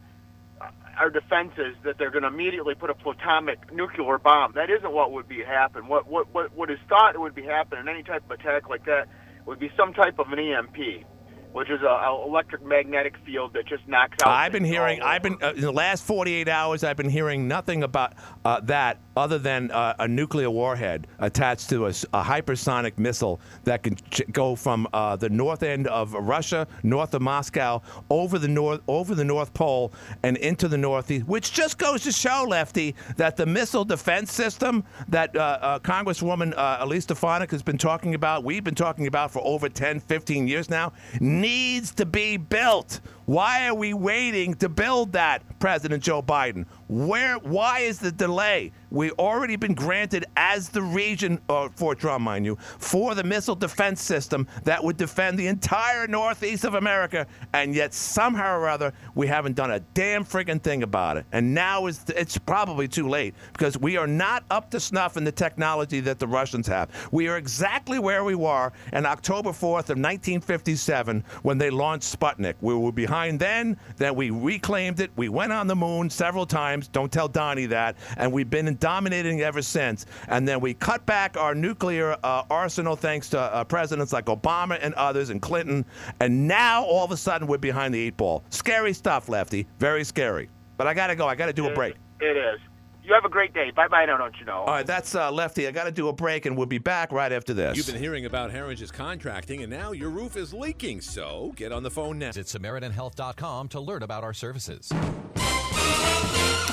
[0.60, 4.54] uh, our defenses, that they're going to immediately put a plutonic nuclear bomb.
[4.54, 5.88] That isn't what would be happen.
[5.88, 8.86] What what what what is thought would be happening in any type of attack like
[8.86, 9.08] that
[9.46, 11.06] would be some type of an EMP,
[11.54, 14.30] which is an a electric magnetic field that just knocks out.
[14.30, 15.02] I've been hearing.
[15.02, 16.84] I've been uh, in the last 48 hours.
[16.84, 18.14] I've been hearing nothing about
[18.46, 23.96] uh, that other than uh, a nuclear warhead attached to a hypersonic missile that can
[24.10, 28.82] ch- go from uh, the north end of Russia, north of Moscow, over the north
[28.88, 33.38] over the North Pole and into the Northeast, which just goes to show, Lefty, that
[33.38, 38.44] the missile defense system that uh, uh, Congresswoman uh, Elise Stefanik has been talking about,
[38.44, 40.94] we've been talking about for over 10, 15 years now,
[41.42, 43.02] needs to be built.
[43.32, 46.66] Why are we waiting to build that, President Joe Biden?
[46.90, 47.38] Where?
[47.38, 48.74] Why is the delay?
[48.90, 53.56] We already been granted as the region, uh, Fort Drum, mind you, for the missile
[53.56, 58.92] defense system that would defend the entire northeast of America, and yet somehow or other
[59.16, 61.26] we haven't done a damn friggin' thing about it.
[61.32, 65.24] And now is it's probably too late because we are not up to snuff in
[65.24, 66.90] the technology that the Russians have.
[67.14, 72.56] We are exactly where we were on October 4th of 1957 when they launched Sputnik.
[72.60, 75.12] We were behind then, then we reclaimed it.
[75.16, 76.88] We went on the moon several times.
[76.88, 77.98] Don't tell Donnie that.
[78.18, 80.06] And we've been dominating ever since.
[80.28, 84.80] And then we cut back our nuclear uh, arsenal thanks to uh, presidents like Obama
[84.82, 85.86] and others and Clinton.
[86.20, 88.44] And now all of a sudden we're behind the eight ball.
[88.50, 89.68] Scary stuff, Lefty.
[89.80, 90.50] Very scary.
[90.78, 91.28] But I got to go.
[91.28, 91.96] I got to do a break.
[92.20, 92.60] It is.
[93.04, 93.72] You have a great day.
[93.72, 94.60] Bye bye now, don't you know?
[94.60, 95.68] All right, that's uh, Lefty.
[95.68, 97.76] I got to do a break, and we'll be back right after this.
[97.76, 101.02] You've been hearing about Herringe's contracting, and now your roof is leaking.
[101.02, 102.32] So get on the phone now.
[102.32, 104.92] Visit SamaritanHealth.com to learn about our services.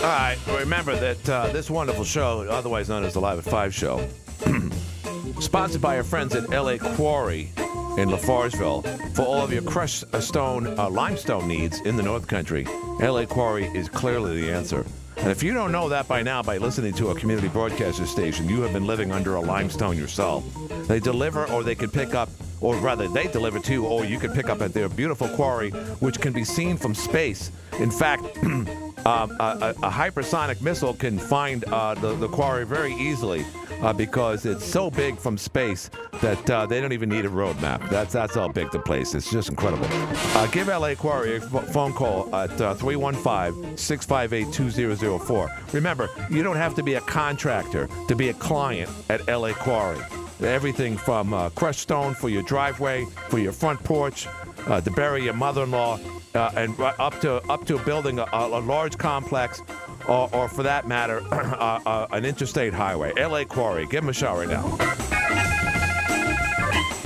[0.00, 3.74] All right, remember that uh, this wonderful show, otherwise known as the Live at 5
[3.74, 4.08] show,
[5.40, 7.50] sponsored by our friends at LA Quarry
[7.96, 8.84] in LaFargeville.
[9.16, 12.64] For all of your crushed uh, stone, uh, limestone needs in the North Country,
[13.00, 14.84] LA Quarry is clearly the answer.
[15.18, 18.48] And if you don't know that by now, by listening to a community broadcaster station,
[18.48, 20.44] you have been living under a limestone yourself.
[20.87, 24.33] They deliver, or they can pick up, or rather, they deliver to, or you can
[24.33, 27.50] pick up at their beautiful quarry, which can be seen from space.
[27.81, 32.94] In fact, um, a, a, a hypersonic missile can find uh, the, the quarry very
[32.94, 33.44] easily
[33.82, 37.60] uh, because it's so big from space that uh, they don't even need a road
[37.60, 37.82] map.
[37.90, 39.14] That's that's how big the place.
[39.14, 39.86] It's just incredible.
[39.90, 45.72] Uh, give LA Quarry a phone call at uh, 315-658-2004.
[45.72, 50.00] Remember, you don't have to be a contractor to be a client at LA Quarry.
[50.40, 54.28] Everything from uh, crushed stone for your driveway, for your front porch,
[54.66, 55.98] uh, to bury your mother-in-law,
[56.34, 59.62] uh, and up to up to building a, a large complex,
[60.09, 63.12] or, or for that matter, uh, uh, an interstate highway.
[63.16, 63.85] LA Quarry.
[63.87, 64.64] Give them a shout right now.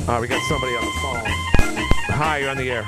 [0.02, 2.16] All right, we got somebody on the phone.
[2.16, 2.82] Hi, you're on the air.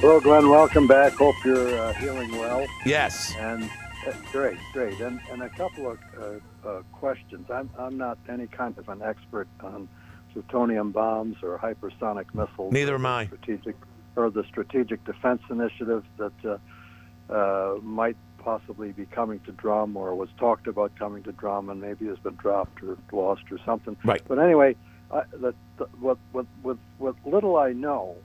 [0.00, 0.48] Hello, Glenn.
[0.48, 1.12] Welcome back.
[1.12, 2.66] Hope you're uh, healing well.
[2.86, 3.34] Yes.
[3.36, 3.64] And
[4.06, 4.98] uh, great, great.
[5.00, 7.50] And, and a couple of uh, uh, questions.
[7.50, 9.88] I'm, I'm not any kind of an expert on
[10.32, 12.72] plutonium bombs or hypersonic missiles.
[12.72, 13.26] Neither am I.
[13.26, 13.76] Strategic
[14.16, 20.14] or the strategic defense initiative that uh, uh, might possibly be coming to drum or
[20.14, 23.96] was talked about coming to drum and maybe has been dropped or lost or something.
[24.04, 24.22] Right.
[24.26, 24.76] But anyway,
[25.12, 28.16] I, the, the, what, what, what, what little I know,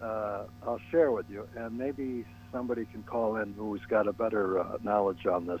[0.00, 4.60] uh, I'll share with you, and maybe somebody can call in who's got a better
[4.60, 5.60] uh, knowledge on this.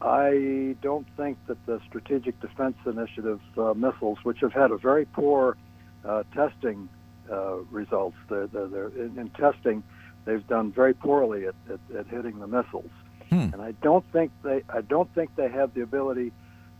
[0.00, 5.06] I don't think that the Strategic Defense Initiative uh, missiles, which have had a very
[5.06, 5.56] poor
[6.04, 6.88] uh, testing
[7.30, 9.82] uh, results, they're, they're, they're, in, in testing,
[10.26, 12.90] they've done very poorly at, at, at hitting the missiles,
[13.30, 13.48] Hmm.
[13.52, 16.32] and I don't think they, I don't think they have the ability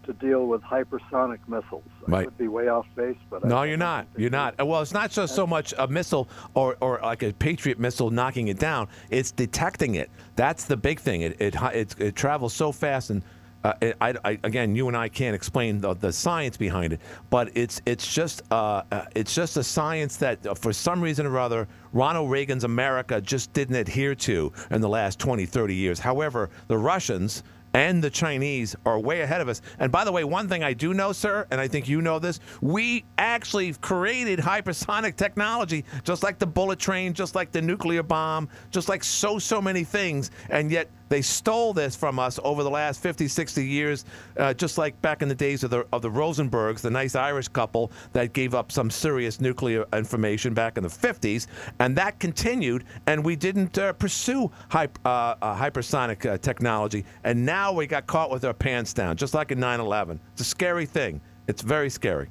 [0.04, 1.83] to deal with hypersonic missiles.
[2.12, 4.07] I could be way off base, but No, you're not.
[4.16, 4.54] You're not.
[4.64, 8.48] Well, it's not just so much a missile or, or like a Patriot missile knocking
[8.48, 8.88] it down.
[9.11, 10.11] It's detecting it.
[10.37, 11.22] That's the big thing.
[11.22, 13.22] It it it, it travels so fast, and
[13.64, 17.00] uh, I, I, again, you and I can't explain the, the science behind it,
[17.31, 21.24] but it's it's just uh, uh, it's just a science that uh, for some reason
[21.24, 25.98] or other Ronald Reagan's America just didn't adhere to in the last 20, 30 years.
[25.98, 27.42] However, the Russians
[27.74, 29.61] and the Chinese are way ahead of us.
[29.81, 32.18] And by the way, one thing I do know, sir, and I think you know
[32.18, 38.05] this, we actually created hypersonic technology, just like the bullet train, just like the nuclear
[38.05, 40.31] bomb, just like so, so many things.
[40.50, 44.05] And yet they stole this from us over the last 50, 60 years,
[44.37, 47.46] uh, just like back in the days of the, of the Rosenbergs, the nice Irish
[47.46, 51.46] couple that gave up some serious nuclear information back in the 50s.
[51.79, 57.05] And that continued, and we didn't uh, pursue uh, uh, hypersonic uh, technology.
[57.22, 60.18] And now we got caught with our pants down, just like in 9 11.
[60.33, 61.20] It's a scary thing.
[61.46, 62.29] It's very scary.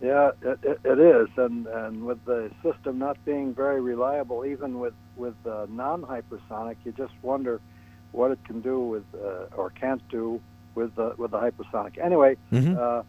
[0.00, 4.78] Yeah, it, it, it is, and and with the system not being very reliable, even
[4.78, 7.62] with with uh, non-hypersonic, you just wonder
[8.16, 10.40] what it can do with uh, or can't do
[10.74, 11.98] with the with the hypersonic.
[12.02, 12.76] Anyway, Mhm.
[12.76, 13.02] uh,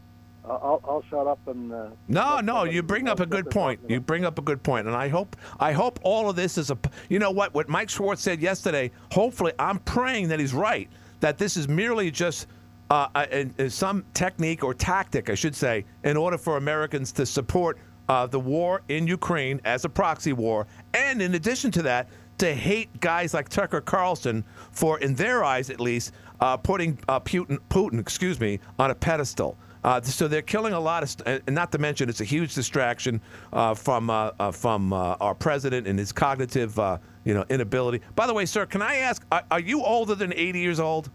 [0.50, 1.74] I'll I'll shut up and.
[1.74, 3.80] Uh, No, no, you bring up a good point.
[3.88, 6.72] You bring up a good point, and I hope I hope all of this is
[6.72, 6.78] a.
[7.10, 7.54] You know what?
[7.54, 8.92] What Mike Schwartz said yesterday.
[9.12, 10.90] Hopefully, I'm praying that he's right.
[11.20, 12.48] That this is merely just
[12.90, 17.78] uh, uh, some technique or tactic, I should say, in order for Americans to support
[18.08, 22.54] uh, the war in Ukraine as a proxy war, and in addition to that, to
[22.54, 27.60] hate guys like Tucker Carlson for, in their eyes at least, uh, putting uh, Putin,
[27.70, 29.58] Putin, excuse me, on a pedestal.
[29.84, 32.54] Uh, so they're killing a lot of, st- and not to mention it's a huge
[32.54, 33.22] distraction
[33.54, 38.02] uh, from uh, uh, from uh, our president and his cognitive, uh, you know, inability.
[38.16, 41.10] By the way, sir, can I ask, are, are you older than 80 years old?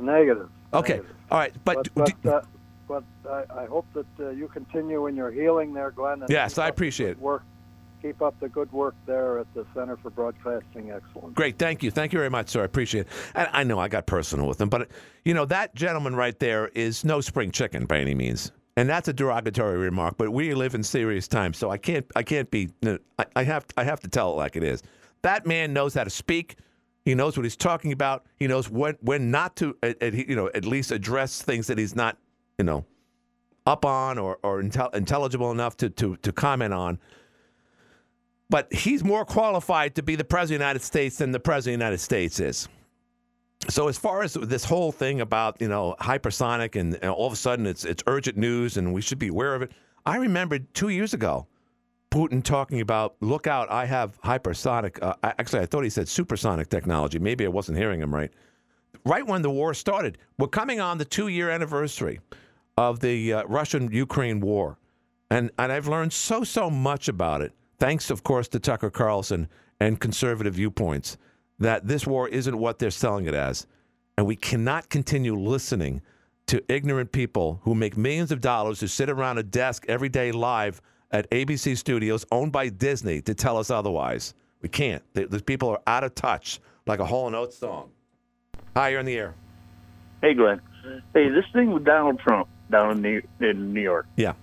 [0.00, 0.48] Negative.
[0.74, 1.16] Okay, negative.
[1.30, 2.42] all right, but, but but, uh,
[2.88, 6.22] but I, I hope that uh, you continue in your healing there, Glenn.
[6.22, 7.18] and Yes, I appreciate it.
[7.20, 7.44] Work.
[8.02, 11.34] Keep up the good work there at the Center for Broadcasting Excellence.
[11.34, 12.62] Great, thank you, thank you very much, sir.
[12.62, 13.08] I appreciate it.
[13.36, 14.88] And I know I got personal with him, but
[15.24, 19.06] you know that gentleman right there is no spring chicken by any means, and that's
[19.06, 20.16] a derogatory remark.
[20.18, 22.70] But we live in serious times, so I can't, I can't be.
[23.18, 24.82] I, I have, I have to tell it like it is.
[25.22, 26.56] That man knows how to speak.
[27.04, 28.26] He knows what he's talking about.
[28.36, 32.18] He knows when, when not to, you know, at least address things that he's not,
[32.58, 32.84] you know,
[33.64, 36.98] up on or or intel- intelligible enough to to to comment on
[38.52, 41.76] but he's more qualified to be the president of the United States than the president
[41.76, 42.68] of the United States is.
[43.70, 47.32] So as far as this whole thing about you know hypersonic and, and all of
[47.32, 49.72] a sudden it's it's urgent news and we should be aware of it,
[50.04, 51.46] I remember two years ago
[52.10, 55.02] Putin talking about look out, I have hypersonic.
[55.02, 57.18] Uh, actually, I thought he said supersonic technology.
[57.18, 58.30] Maybe I wasn't hearing him right.
[59.06, 62.20] Right when the war started, we're coming on the two year anniversary
[62.76, 64.76] of the uh, Russian Ukraine war,
[65.30, 69.48] and and I've learned so so much about it thanks, of course, to Tucker Carlson
[69.80, 71.18] and conservative viewpoints,
[71.58, 73.66] that this war isn't what they're selling it as.
[74.16, 76.00] And we cannot continue listening
[76.46, 80.30] to ignorant people who make millions of dollars who sit around a desk every day
[80.30, 84.34] live at ABC Studios owned by Disney to tell us otherwise.
[84.60, 85.02] We can't.
[85.14, 87.90] These people are out of touch, like a Hall Oates song.
[88.76, 89.34] Hi, you're in the air.
[90.20, 90.60] Hey, Glenn.
[91.14, 94.06] Hey, this thing with Donald Trump down in New, in New York.
[94.14, 94.34] Yeah.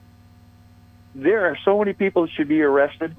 [1.15, 3.15] There are so many people that should be arrested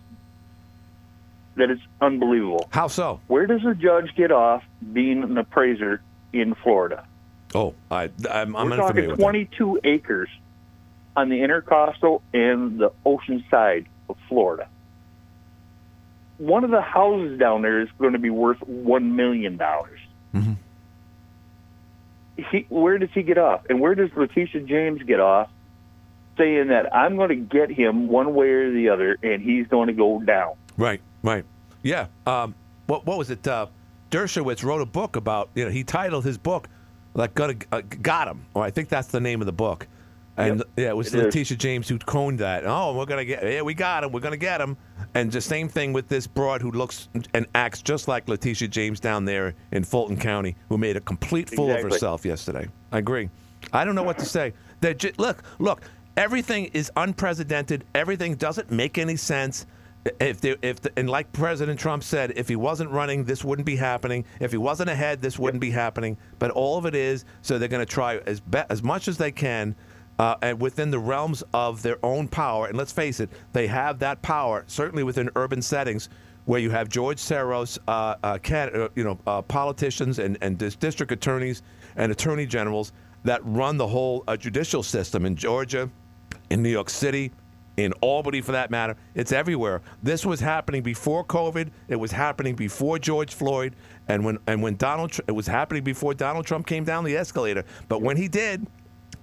[1.56, 2.68] that it's unbelievable.
[2.70, 3.20] How so?
[3.26, 6.00] Where does a judge get off being an appraiser
[6.32, 7.04] in Florida?
[7.54, 9.22] Oh, I, I'm, I'm We're talking with that.
[9.22, 10.28] 22 acres
[11.16, 14.68] on the intercoastal and the ocean side of Florida.
[16.38, 19.58] One of the houses down there is going to be worth $1 million.
[19.58, 20.56] Mhm.
[22.50, 23.62] He, where does he get off?
[23.68, 25.50] And where does Letitia James get off
[26.38, 29.88] saying that I'm going to get him one way or the other and he's going
[29.88, 30.54] to go down?
[30.78, 31.44] Right, right.
[31.82, 32.06] Yeah.
[32.26, 32.54] Um,
[32.86, 33.46] what what was it?
[33.46, 33.66] Uh,
[34.10, 35.50] Dershowitz wrote a book about.
[35.54, 36.68] You know, he titled his book
[37.14, 39.86] like "Gonna uh, Got Him," or I think that's the name of the book.
[40.36, 41.24] And Yep, yeah, it was it is.
[41.26, 42.64] Letitia James who coined that.
[42.64, 43.42] Oh, we're gonna get.
[43.42, 44.12] Yeah, we got him.
[44.12, 44.76] We're gonna get him.
[45.14, 49.00] And the same thing with this broad who looks and acts just like Letitia James
[49.00, 52.68] down there in Fulton County, who made a complete fool of herself yesterday.
[52.92, 53.28] I agree.
[53.72, 54.54] I don't know what to say.
[54.80, 55.82] They're look, look.
[56.16, 57.84] Everything is unprecedented.
[57.94, 59.66] Everything doesn't make any sense.
[60.18, 63.66] If there, if the, and like President Trump said, if he wasn't running, this wouldn't
[63.66, 64.24] be happening.
[64.40, 66.16] If he wasn't ahead, this wouldn't be happening.
[66.38, 69.18] But all of it is so they're going to try as be, as much as
[69.18, 69.74] they can,
[70.18, 72.66] uh, and within the realms of their own power.
[72.66, 76.08] And let's face it, they have that power certainly within urban settings
[76.46, 80.56] where you have George Soros, uh, uh, can, uh, you know, uh, politicians and and
[80.56, 81.62] dis- district attorneys
[81.96, 82.92] and attorney generals
[83.24, 85.90] that run the whole uh, judicial system in Georgia,
[86.48, 87.30] in New York City,
[87.80, 88.96] in Albany for that matter.
[89.14, 89.80] It's everywhere.
[90.02, 91.70] This was happening before COVID.
[91.88, 93.74] It was happening before George Floyd,
[94.08, 97.64] and when and when Donald it was happening before Donald Trump came down the escalator.
[97.88, 98.66] But when he did.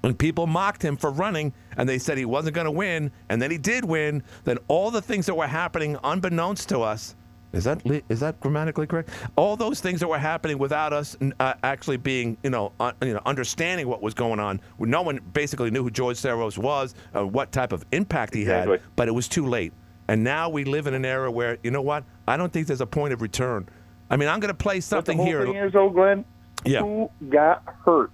[0.02, 3.42] When people mocked him for running and they said he wasn't going to win, and
[3.42, 7.16] then he did win, then all the things that were happening unbeknownst to us
[7.54, 9.10] is that is that grammatically correct?
[9.36, 13.14] All those things that were happening without us uh, actually being, you know, uh, you
[13.14, 14.60] know, understanding what was going on.
[14.80, 18.78] No one basically knew who George Soros was, or what type of impact he Exactly.
[18.78, 19.74] had, but it was too late.
[20.10, 22.04] And now we live in an era where, you know what?
[22.28, 23.68] I don't think there's a point of return.
[24.10, 25.44] I mean, I'm going to play something here.
[25.46, 26.24] thing is, though, Glenn,
[26.64, 26.82] Yeah.
[26.82, 28.12] who got hurt?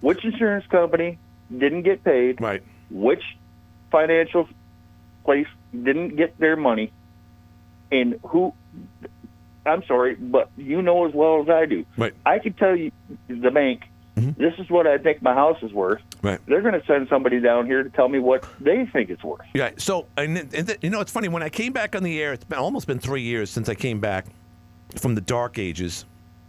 [0.00, 1.18] Which insurance company
[1.56, 2.40] didn't get paid?
[2.40, 2.62] Right.
[2.90, 3.22] Which
[3.90, 4.48] financial
[5.24, 6.92] place didn't get their money?
[7.92, 8.52] And who?
[9.64, 11.84] I'm sorry, but you know as well as I do.
[11.96, 12.14] Right.
[12.26, 12.90] I could tell you,
[13.28, 13.84] the bank.
[14.14, 16.00] This is what I think my house is worth.
[16.00, 16.26] Mm-hmm.
[16.26, 16.38] Right.
[16.46, 19.40] They're going to send somebody down here to tell me what they think it's worth.
[19.54, 19.70] Yeah.
[19.78, 22.32] So, and, and th- you know, it's funny when I came back on the air.
[22.32, 24.26] It's been almost been three years since I came back
[24.96, 26.04] from the dark ages.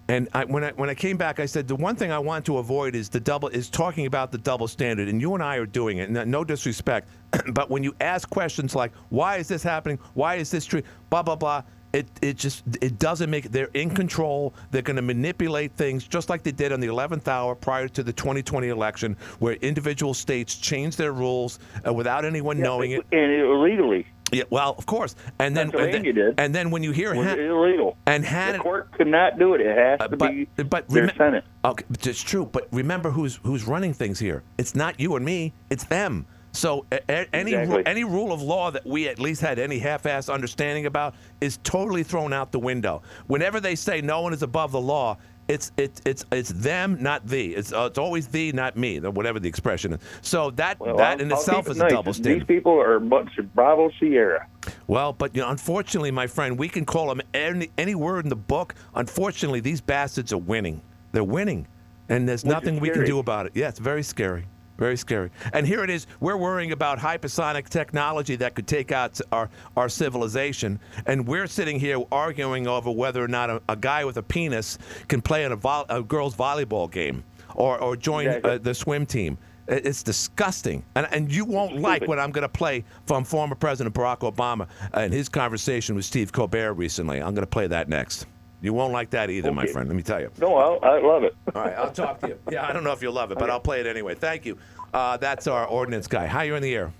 [0.07, 2.45] And I, when I when I came back, I said the one thing I want
[2.45, 5.07] to avoid is the double is talking about the double standard.
[5.07, 6.09] And you and I are doing it.
[6.09, 7.07] No disrespect,
[7.53, 9.99] but when you ask questions like, "Why is this happening?
[10.13, 11.63] Why is this true?" Blah blah blah.
[11.93, 14.53] it it just it doesn't make they're in control.
[14.71, 18.01] They're going to manipulate things just like they did on the 11th hour prior to
[18.03, 23.01] the 2020 election, where individual states changed their rules uh, without anyone knowing it.
[23.11, 24.07] and illegally.
[24.31, 25.15] Yeah, well, of course.
[25.37, 26.33] And then, and then, did.
[26.39, 27.95] and then when you hear Han- illegal.
[28.07, 29.61] and The court could not do it.
[29.61, 31.43] It has to Uh, but be but their Senate.
[31.63, 32.47] Okay, it's true.
[32.51, 34.41] But remember who's who's running things here.
[34.57, 35.53] It's not you and me.
[35.69, 36.25] It's them.
[36.53, 37.83] So a- any Exactly.
[37.85, 42.03] any rule of law that we at least had any half-ass understanding about is totally
[42.03, 43.01] thrown out the window.
[43.27, 45.17] Whenever they say no one is above the law,
[45.49, 47.47] it's it's it's it's them, not thee.
[47.55, 48.99] It's uh, it's always thee, not me.
[49.01, 49.99] or Whatever the expression is.
[50.21, 51.91] So that Well, that I'll- in I'll itself is nice.
[51.91, 52.41] a double standard.
[52.41, 54.47] These people are a bunch of Bravo Sierra.
[54.87, 58.29] Well, but you know, unfortunately, my friend, we can call them any, any word in
[58.29, 58.75] the book.
[58.95, 60.81] Unfortunately, these bastards are winning.
[61.11, 61.67] They're winning,
[62.09, 63.51] and there's Which nothing we can do about it.
[63.55, 64.45] Yeah, it's very scary.
[64.83, 65.29] Very scary.
[65.53, 66.07] And here it is.
[66.19, 70.77] We're worrying about hypersonic technology that could take out our, our civilization.
[71.05, 74.77] And we're sitting here arguing over whether or not a, a guy with a penis
[75.07, 77.23] can play in a, vol- a girls' volleyball game
[77.55, 78.51] or, or join Exactly.
[78.51, 79.37] uh, the swim team.
[79.69, 80.83] It's disgusting.
[80.95, 84.67] And, and you won't like what I'm going to play from former President Barack Obama
[84.91, 87.21] and his conversation with Steve Colbert recently.
[87.21, 88.25] I'm going to play that next.
[88.63, 89.89] You won't like that either, my friend.
[89.89, 90.31] Let me tell you.
[90.39, 91.35] No, I, I love it.
[91.53, 92.39] All right, I'll talk to you.
[92.49, 94.15] Yeah, I don't know if you'll love it, but I'll play it anyway.
[94.15, 94.57] Thank you.
[94.93, 96.27] Uh, that's our ordinance guy.
[96.27, 96.93] Hi, you're in the air.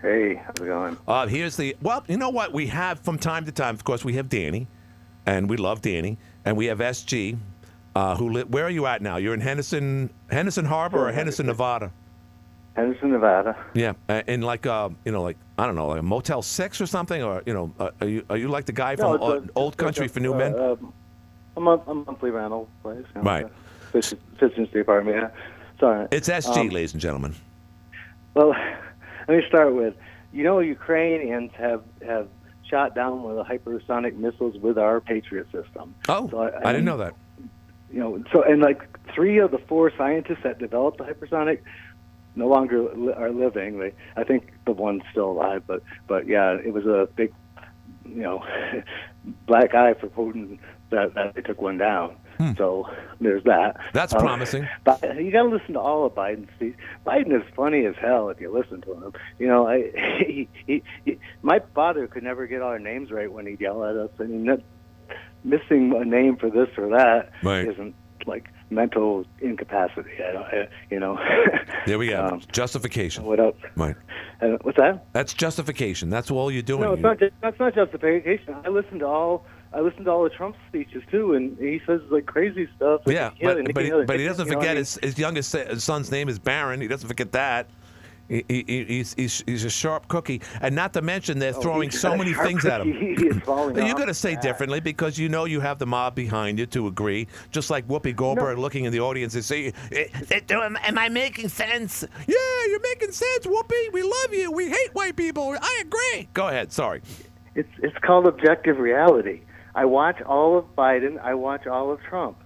[0.00, 0.96] Hey, how's it going?
[1.06, 2.02] Uh, here's the well.
[2.08, 3.74] You know what we have from time to time.
[3.74, 4.66] Of course, we have Danny,
[5.26, 7.36] and we love Danny, and we have SG,
[7.94, 9.16] uh, who li- Where are you at now?
[9.16, 11.92] You're in Henderson, Henderson Harbor, or Henderson, Nevada?
[12.76, 13.56] Henderson, Nevada.
[13.74, 13.92] Yeah,
[14.26, 17.22] in like uh, you know, like I don't know, like a Motel Six or something,
[17.22, 19.76] or you know, uh, are you are you like the guy from No, a- Old
[19.76, 20.54] Country a- for New uh, Men?
[20.54, 20.76] uh,
[21.56, 23.04] a, month, a monthly rental place.
[23.14, 23.46] You know, Right.
[23.92, 25.28] Fish, fishing Park, yeah.
[25.78, 26.08] Sorry.
[26.10, 27.34] It's SG, Um, ladies and gentlemen.
[28.34, 28.48] Well,
[29.28, 29.94] let me start with,
[30.32, 32.26] you know, Ukrainians have have
[32.68, 35.94] shot down one of the hypersonic missiles with our Patriot system.
[36.08, 37.14] Oh, So I, didn't know that.
[37.92, 38.82] You know, so and like
[39.14, 41.60] three of the four scientists that developed the hypersonic
[42.36, 43.78] no longer li- are living.
[43.78, 47.32] They, I think the one's still alive, but but yeah, it was a big,
[48.06, 48.44] you know,
[49.46, 50.58] black eye for Putin
[50.90, 52.16] that that they took one down.
[52.56, 53.76] So there's that.
[53.76, 53.88] Hmm.
[53.92, 54.68] That's Um, promising.
[54.82, 56.74] but you got to listen to all of Biden's speech.
[57.06, 59.12] Biden is funny as hell if you listen to him.
[59.38, 59.92] You know, I
[60.26, 63.96] he, he, he, my father could never get our names right when he'd yell at
[63.96, 64.10] us.
[64.18, 64.60] I mean,
[65.44, 67.68] missing a name for this or that Right.
[67.68, 67.94] isn't
[68.26, 70.10] like mental incapacity.
[70.26, 71.18] I don't, I, you know.
[71.86, 72.24] There we go.
[72.24, 73.24] Um, justification.
[73.24, 73.56] what else?
[73.76, 73.94] Right.
[74.40, 75.04] Uh, what's that?
[75.12, 76.08] That's justification.
[76.08, 76.80] That's all you're doing.
[76.80, 77.18] No, it's not.
[77.42, 78.56] That's not justification.
[78.64, 79.44] I listen to all.
[79.74, 83.02] I listened to all the Trump speeches too, and he says like crazy stuff.
[83.04, 85.54] like Yeah, but, but, he, but he doesn't you know, I forget his, his youngest
[85.78, 86.80] son's name is Barron.
[86.80, 87.68] He doesn't forget that.
[88.28, 90.40] He, he, he- he's, he's, he's a sharp cookie.
[90.60, 92.92] And not to mention, they're Oh, throwing so many things at him.
[92.92, 93.26] cookie.
[93.28, 96.58] Is falling You're going to say differently because you know you have the mob behind
[96.58, 97.28] you to agree.
[97.50, 101.48] Just like Whoopi Goldberg looking in the audience and saying, "Eh, eh, am I making
[101.48, 102.04] sense?
[102.26, 102.36] Yeah,
[102.68, 103.92] you're making sense, Whoopi.
[103.92, 104.50] We love you.
[104.52, 105.54] We hate white people.
[105.60, 106.28] I agree.
[106.32, 106.72] Go ahead.
[106.72, 107.02] Sorry.
[107.54, 109.42] It's it's called objective reality.
[109.74, 111.20] I watch all of Biden.
[111.20, 112.36] I watch all of Trump.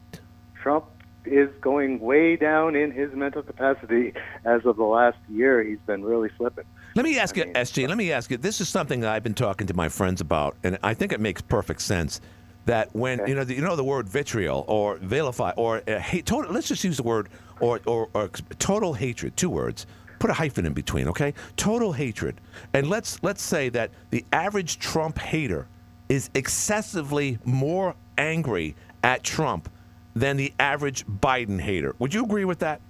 [0.62, 0.84] Trump
[1.28, 4.12] is going way down in his mental capacity
[4.44, 5.62] as of the last year.
[5.62, 6.64] He's been really slipping.
[6.94, 7.88] Let me ask you, SG.
[7.88, 8.36] Let me ask you.
[8.36, 11.40] This is something I've been talking to my friends about, and I think it makes
[11.40, 12.20] perfect sense.
[12.66, 16.26] That when you know the, you know the word vitriol or vilify or uh, hate,
[16.26, 19.36] total, let's just use the word or, or or total hatred.
[19.36, 19.86] Two words.
[20.18, 21.32] Put a hyphen in between, okay?
[21.56, 22.40] Total hatred.
[22.74, 25.66] And let's let's say that the average Trump hater
[26.08, 29.70] is excessively more angry at Trump
[30.18, 31.94] than the average Biden hater.
[31.98, 32.80] Would you agree with that?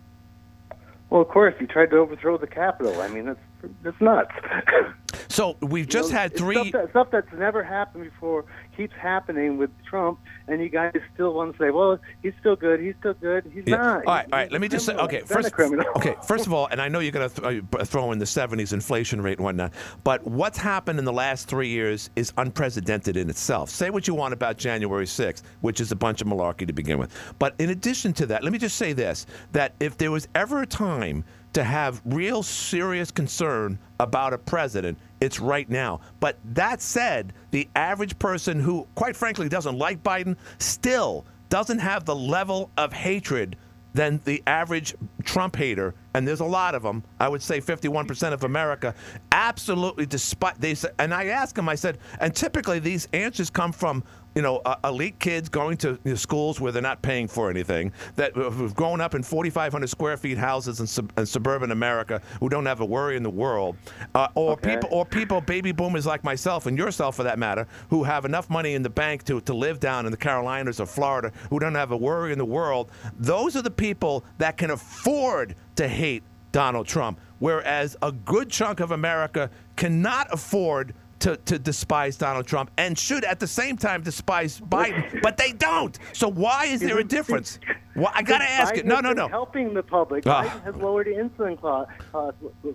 [1.10, 3.00] Well, of course, he tried to overthrow the Capitol.
[3.00, 3.40] I mean, that's
[3.82, 4.32] that's nuts.
[5.30, 6.54] So we've just You know, had three.
[6.54, 8.44] stuff, that, stuff that's never happened before
[8.76, 12.80] keeps happening with Trump, and you guys still want to say, "Well, he's still good.
[12.80, 13.44] He's still good.
[13.52, 13.76] He's Yeah.
[13.76, 14.50] not." All right, all right.
[14.52, 16.88] Let me just say, okay, He's been a first, okay, first of all, and I
[16.88, 19.72] know you're going to th- uh, throw in the '70s inflation rate and whatnot,
[20.04, 23.68] but what's happened in the last three years is unprecedented in itself.
[23.68, 26.98] Say what you want about January 6th, which is a bunch of malarkey to begin
[26.98, 30.26] with, but in addition to that, let me just say this: that if there was
[30.34, 36.00] ever a time to have real serious concern about a president, it's right now.
[36.20, 42.04] But that said, the average person who, quite frankly, doesn't like Biden still doesn't have
[42.04, 43.56] the level of hatred
[43.94, 44.94] than the average
[45.24, 47.02] Trump hater, and there's a lot of them.
[47.18, 48.94] I would say 51% of America
[49.32, 51.68] absolutely despite they and I asked him.
[51.68, 54.04] I said, and typically these answers come from
[54.38, 57.50] you know uh, elite kids going to you know, schools where they're not paying for
[57.50, 62.22] anything that have grown up in 4,500 square feet houses in, sub, in suburban America
[62.38, 63.76] who don't have a worry in the world,
[64.14, 64.76] uh, or Okay.
[64.76, 68.48] people or people baby boomers like myself and yourself for that matter who have enough
[68.48, 71.74] money in the bank to, to live down in the Carolinas or Florida who don't
[71.74, 72.92] have a worry in the world.
[73.18, 76.22] Those are the people that can afford to hate
[76.52, 82.70] Donald Trump, whereas a good chunk of America cannot afford to, to despise Donald Trump
[82.78, 85.98] and should at the same time despise Biden, but they don't.
[86.12, 87.58] So why is there a difference?
[87.96, 88.86] Well, I got to ask Biden it.
[88.86, 89.26] No, no, no.
[89.26, 90.24] Helping the public.
[90.24, 90.44] Ah.
[90.44, 91.90] Biden has lowered the insulin cost.
[92.14, 92.30] Uh,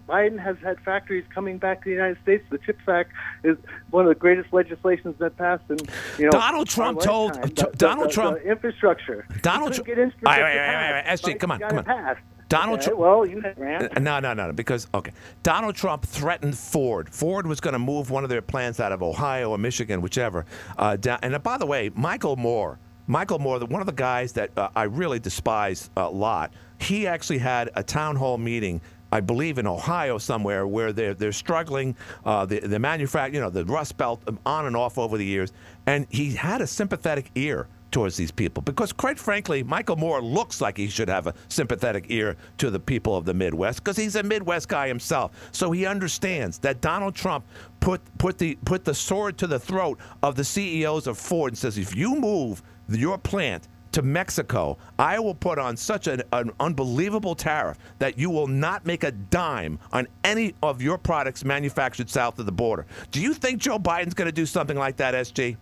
[0.06, 2.44] Biden has had factories coming back to the United States.
[2.50, 3.12] The CHIPS Act
[3.46, 3.56] is
[3.92, 5.64] one of the greatest legislations that passed.
[5.70, 5.82] And
[6.20, 9.26] you know, Donald Trump told- t- The- Donald the- Trump- the infrastructure.
[9.42, 11.06] Donald He Tr- couldn't get All right, infrastructure wait, wait, wait, wait.
[11.06, 11.24] passed.
[11.24, 11.84] SG, come on, come on.
[11.86, 12.20] passed.
[12.54, 13.00] Donald Okay, Trump.
[13.00, 13.98] Well, you had rant.
[13.98, 14.54] Uh, No, no, no, no.
[14.54, 17.10] Because okay, Donald Trump threatened Ford.
[17.10, 20.46] Ford was going to move one of their plants out of Ohio or Michigan, whichever.
[20.78, 22.78] Uh, down, and uh, by the way, Michael Moore,
[23.08, 26.54] Michael Moore, the, one of the guys that uh, I really despise a lot.
[26.78, 28.82] He actually had a town hall meeting.
[29.12, 33.50] I believe in Ohio somewhere where they're they're struggling, uh, the the manufact, you know,
[33.50, 35.54] the Rust Belt um, on and off over the years,
[35.88, 40.60] and he had a sympathetic ear towards these people because, quite frankly, Michael Moore looks
[40.60, 44.18] like he should have a sympathetic ear to the people of the Midwest because he's
[44.18, 45.32] a Midwest guy himself.
[45.54, 47.46] So he understands that Donald Trump
[47.80, 51.58] put put the put the sword to the throat of the CEOs of Ford and
[51.58, 56.52] says, if you move your plant to Mexico, I will put on such an, an
[56.60, 62.10] unbelievable tariff that you will not make a dime on any of your products manufactured
[62.10, 62.88] south of the border.
[63.12, 65.58] Do you think Joe Biden's going to do something like that, SG?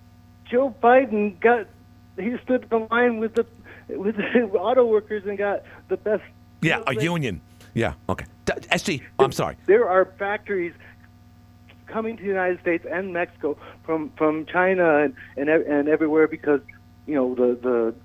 [0.49, 1.67] Joe Biden got
[2.22, 3.45] he stood in line with the
[3.89, 6.24] with the auto workers and got the best.
[6.61, 7.41] Yeah, a union.
[7.74, 8.26] Yeah, okay.
[8.45, 9.55] SG, I'm sorry.
[9.65, 10.74] There are factories
[11.88, 16.61] coming to the United States and Mexico from from China and and, and everywhere because
[17.05, 17.95] you know the the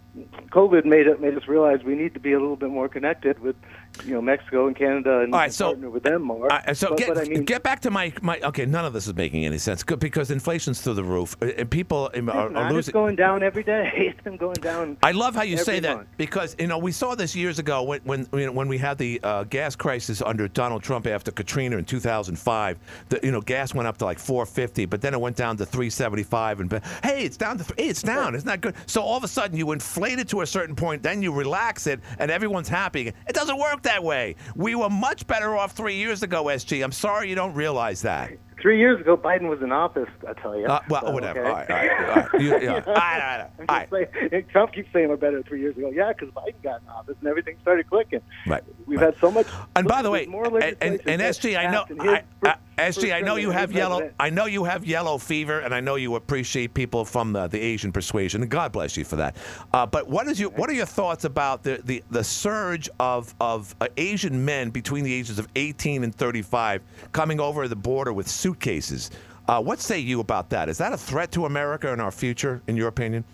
[0.50, 3.38] COVID made it made us realize we need to be a little bit more connected
[3.38, 3.56] with
[4.04, 6.52] you know Mexico and Canada and, All right, so- partner with them more.
[6.52, 8.66] Uh, so but, get, but I mean, get back to my, my okay.
[8.66, 12.10] None of this is making any sense because inflation's through the roof uh, and people
[12.14, 12.76] um, are, are not.
[12.76, 13.92] It's going down every day.
[14.16, 14.96] It's been going down.
[15.02, 16.08] I love how you say that month.
[16.16, 18.98] because you know we saw this years ago when when you know, when we had
[18.98, 22.78] the uh, gas crisis under Donald Trump after Katrina in 2005.
[23.08, 25.66] The, you know gas went up to like 450, but then it went down to
[25.66, 26.60] 375.
[26.60, 28.34] And hey, it's down to hey, it's down.
[28.34, 28.74] It's not good.
[28.86, 32.00] So all of a sudden you inflate to a certain point, then you relax it,
[32.18, 33.08] and everyone's happy.
[33.08, 34.36] It doesn't work that way.
[34.54, 36.84] We were much better off three years ago, SG.
[36.84, 38.30] I'm sorry you don't realize that.
[38.66, 40.08] Three years ago, Biden was in office.
[40.28, 40.66] I tell you.
[40.66, 41.46] Uh, well, So, whatever.
[41.46, 41.48] okay?
[41.48, 42.42] All right, all right, all right.
[42.42, 42.82] You- yeah.
[42.84, 45.90] All right, all right, all just saying, Trump keeps saying we're better three years ago.
[45.94, 48.22] Yeah, because Biden got in office and everything started clicking.
[48.44, 48.64] Right.
[48.86, 49.46] We've had so much.
[49.76, 53.14] And by the way, more and, and, and SG, I know, passed I, fir- SG,
[53.14, 53.98] I know you have yellow.
[53.98, 54.16] president.
[54.20, 57.60] I know you have yellow fever, and I know you appreciate people from the, the
[57.60, 59.36] Asian persuasion, and God bless you for that.
[59.72, 63.32] Uh, but what is your what are your thoughts about the the, the surge of
[63.40, 68.12] of uh, Asian men between the ages of 18 and 35 coming over the border
[68.12, 69.10] with suitcases?
[69.48, 70.68] Uh, what say you about that?
[70.68, 73.24] Is that a threat to America and our future, in your opinion?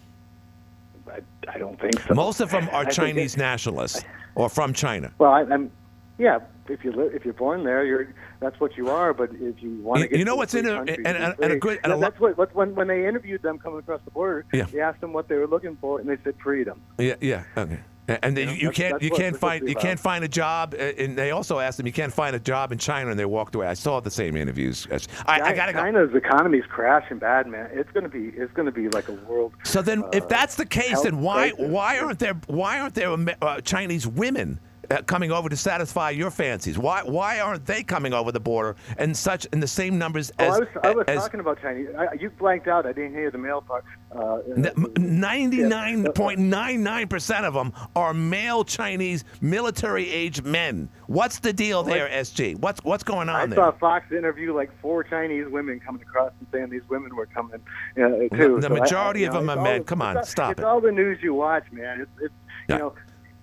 [1.08, 2.14] I, I don't think so.
[2.14, 4.02] Most of them I are think Chinese nationalists
[4.34, 5.10] or from China.
[5.18, 5.70] Well, I, I'm.
[6.18, 9.14] Yeah, if you li- if you're born there, you're that's what you are.
[9.14, 11.56] But if you want to get you know what's in a- and- and- and a
[11.56, 14.44] good- and a that's what, what when when they interviewed them coming across the border.
[14.52, 14.64] Yeah.
[14.64, 16.80] They asked them what they were looking for, and they said freedom.
[16.98, 17.80] Yeah, yeah, okay.
[18.22, 20.74] And You know, you that's- can't that's you can't find you can't find a job,
[20.74, 23.24] uh, and they also asked them you can't find a job in China, and they
[23.24, 23.66] walked away.
[23.66, 24.86] I saw the same interviews.
[25.26, 25.80] I, I gotta go.
[25.80, 27.70] China's economy's crashing bad, man.
[27.72, 29.52] It's gonna be it's gonna be like a world.
[29.64, 31.70] So then, if uh, that's the case, then why crisis.
[31.70, 34.58] why aren't there why aren't there uh, Chinese women
[35.06, 36.78] coming over to satisfy your fancies?
[36.78, 40.44] Why why aren't they coming over the border in such in the same numbers Oh,
[40.44, 41.88] as I was, I was as talking about Chinese.
[41.98, 42.86] I, you blanked out.
[42.86, 43.84] I didn't hear the male part.
[44.14, 44.38] Uh,
[44.98, 50.88] ninety nine point nine nine percent of them are male Chinese military age men?
[51.06, 52.58] What's the deal there, SG?
[52.58, 53.60] What's what's going I on there?
[53.60, 57.26] I saw Fox interview like four Chinese women coming across and saying these women were
[57.26, 57.60] coming
[57.96, 58.56] uh, too.
[58.60, 59.84] The So majority I, of know, them it's are all- men.
[59.84, 60.64] Come on, it's, stop it's it.
[60.64, 62.00] all the news you watch, man.
[62.02, 62.34] It's, it's
[62.68, 62.76] Yeah.
[62.76, 62.94] you know,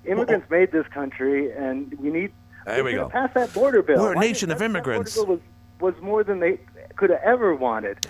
[0.06, 2.32] immigrants made this country, and we need.
[2.66, 3.08] There we go.
[3.10, 4.00] gonna Pass that border bill.
[4.02, 5.16] We're a Why- nation of that- that immigrants.
[5.16, 5.36] border bill
[5.82, 6.60] was was more than they
[6.98, 8.06] could have ever wanted,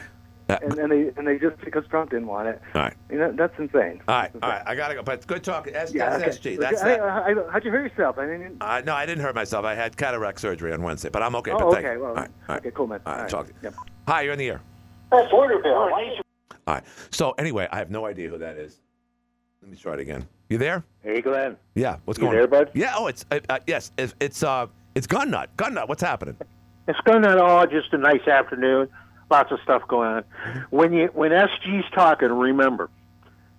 [0.49, 2.59] Uh, and, and they and they just because Trump didn't want it.
[2.73, 2.93] all right.
[3.11, 4.01] You know, that's insane.
[4.07, 5.03] All right, all right, I gotta go.
[5.03, 5.75] But good talking.
[5.75, 6.55] S- Yeah, that's okay.
[6.55, 6.59] SG.
[6.59, 7.01] That's I, that.
[7.01, 8.17] I, I, how'd you hurt yourself?
[8.17, 8.57] I didn't.
[8.59, 9.65] Uh, no, I didn't hurt myself.
[9.65, 11.51] I had cataract surgery on Wednesday, but I'm okay.
[11.51, 11.93] oh, but thank okay.
[11.95, 11.99] you.
[12.01, 12.59] Well, all right, all right.
[12.65, 12.99] okay, cool, man.
[13.05, 13.29] All right, All right.
[13.29, 13.47] talk.
[13.61, 13.75] Yep.
[14.07, 14.61] Hi, you're in the air.
[15.11, 15.73] That border bill.
[15.91, 16.19] Why
[16.67, 16.83] All right.
[17.11, 18.79] So anyway, I have no idea who that is.
[19.61, 20.27] Let me try it again.
[20.49, 20.83] You there?
[21.03, 21.57] Hey, Glenn.
[21.75, 21.97] Yeah.
[22.05, 22.49] What's You going there, on?
[22.49, 22.71] bud?
[22.73, 22.93] Yeah.
[22.95, 23.91] Oh, it's uh, uh, yes.
[23.97, 25.49] It's it's uh it's gun nut.
[25.57, 25.89] Gun nut.
[25.89, 26.37] What's happening?
[26.87, 27.37] It's gun nut.
[27.37, 28.89] all just a nice afternoon.
[29.29, 30.23] Lots of stuff going on.
[30.71, 32.89] When you when SG's talking, remember,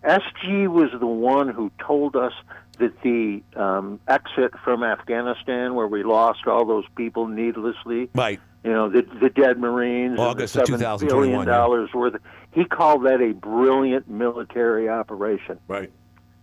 [0.04, 2.32] SG was the one who told us
[2.80, 8.40] that the um, exit from Afghanistan, where we lost all those people needlessly, right?
[8.64, 11.54] You know, the the dead Marines, August and of the seven 2021, billion yeah.
[11.54, 12.16] dollars worth.
[12.52, 15.58] He called that a brilliant military operation.
[15.68, 15.92] Right.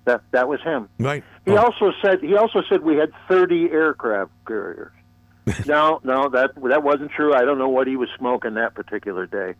[0.05, 0.89] That that was him.
[0.97, 1.23] Right.
[1.45, 4.93] He also said he also said we had 30 aircraft carriers.
[5.65, 7.33] no, no, that that wasn't true.
[7.33, 9.55] I don't know what he was smoking that particular day.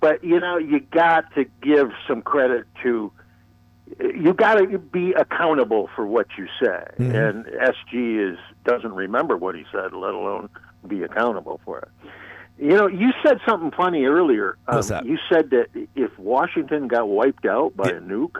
[0.00, 3.12] But you know, you got to give some credit to
[4.00, 6.84] you got to be accountable for what you say.
[6.98, 7.14] Mm-hmm.
[7.14, 10.48] And SG is doesn't remember what he said, let alone
[10.86, 11.88] be accountable for it.
[12.58, 14.56] You know, you said something funny earlier.
[14.66, 15.06] What's Um, that?
[15.06, 15.66] You said that
[15.96, 18.36] if Washington got wiped out by a nuke,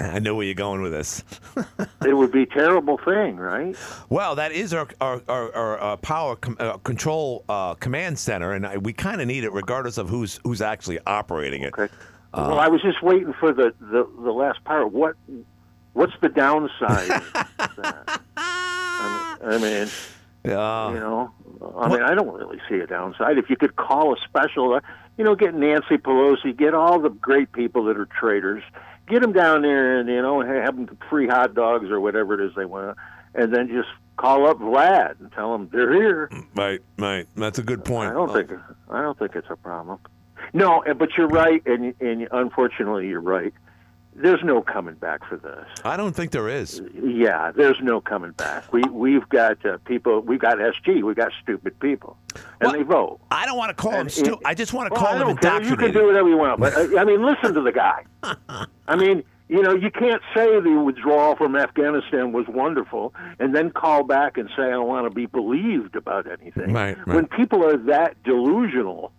[0.00, 1.24] I know where you're going with this.
[2.06, 3.74] it would be a terrible thing, right?
[4.08, 8.52] Well, that is our our, our, our uh, power com- uh, control uh, command center,
[8.52, 11.72] and I, we kind of need it regardless of who's who's actually operating it.
[11.76, 11.92] Okay.
[12.34, 14.92] Well, I was just waiting for the, the, the last part.
[14.92, 15.16] What
[15.92, 17.10] what's the downside?
[17.10, 18.20] of that?
[18.36, 19.88] I mean, I mean,
[20.44, 20.92] Yeah.
[20.92, 21.32] you know,
[21.76, 23.38] I mean, I don't really see a downside.
[23.38, 24.80] If you could call a special, uh,
[25.18, 28.62] you know, get Nancy Pelosi, get all the great people that are traitors,
[29.08, 32.46] get them down there, and you know, have them free hot dogs or whatever it
[32.46, 32.96] is they want,
[33.34, 36.30] and then just call up Vlad and tell him they're here.
[36.54, 37.26] Right, right.
[37.36, 38.10] That's a good point.
[38.10, 38.50] I don't think
[38.90, 39.98] I don't think it's a problem.
[40.52, 43.52] No, but you're right, and and unfortunately you're right.
[44.12, 45.64] There's no coming back for this.
[45.84, 46.82] I don't think there is.
[47.00, 48.72] Yeah, there's no coming back.
[48.72, 50.20] We we've got uh, people.
[50.20, 51.02] We've got SG.
[51.02, 52.16] We've got stupid people,
[52.60, 53.20] and they vote.
[53.30, 55.14] I don't want to call them And stu- it- I just want to Well, call
[55.14, 55.62] I them care.
[55.62, 58.04] You can do whatever you want, but uh, I mean, listen to the guy.
[58.88, 63.70] I mean, you know, you can't say the withdrawal from Afghanistan was wonderful, and then
[63.70, 66.72] call back and say I don't want to be believed about anything.
[66.72, 67.14] Right, right.
[67.16, 69.12] When people are that delusional,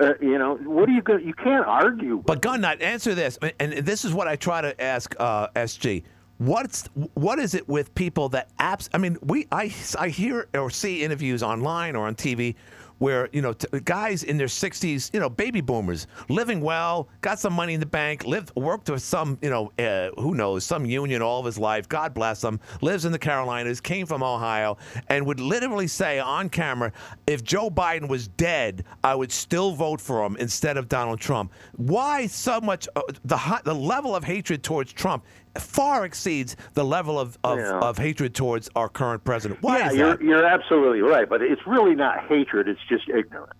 [0.00, 1.26] uh, you know, what are you going?
[1.26, 2.22] You can't argue.
[2.24, 6.04] But gun nut, answer this, and this is what I try to ask uh, SG.
[6.38, 8.88] What's what is it with people that apps?
[8.94, 12.54] I mean, we I I hear or see interviews online or on TV
[13.00, 17.38] where you know t- guys in their 60s, you know, baby boomers, living well, got
[17.40, 20.84] some money in the bank, lived worked with some, you know, uh, who knows, some
[20.84, 21.88] union all of his life.
[21.88, 22.60] God bless him.
[22.82, 24.76] Lives in the Carolinas, came from Ohio,
[25.08, 26.92] and would literally say on camera,
[27.26, 31.52] if Joe Biden was dead, I would still vote for him instead of Donald Trump.
[31.76, 35.24] Why so much uh, the the level of hatred towards Trump
[35.58, 37.78] far exceeds the level of of, Yeah.
[37.80, 39.62] of hatred towards our current president.
[39.62, 40.22] Why yeah, is you're that?
[40.22, 43.54] you're absolutely right, but it's really not hatred; it's just ignorance.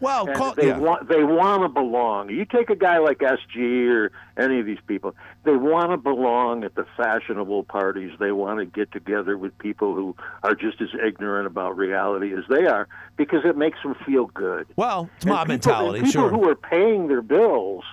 [0.00, 0.78] Well, call, they yeah.
[0.78, 2.28] want they want to belong.
[2.30, 5.14] You take a guy like SG or any of these people;
[5.44, 8.12] they want to belong at the fashionable parties.
[8.18, 12.44] They want to get together with people who are just as ignorant about reality as
[12.48, 12.86] they are
[13.16, 14.66] because it makes them feel good.
[14.76, 16.30] Well, it's And mob people, mentality, and people sure.
[16.30, 17.84] who are paying their bills,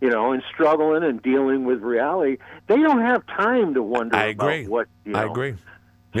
[0.00, 4.26] you know, and struggling and dealing with reality, they don't have time to wonder I
[4.26, 4.60] agree.
[4.60, 5.54] about what you know, I agree.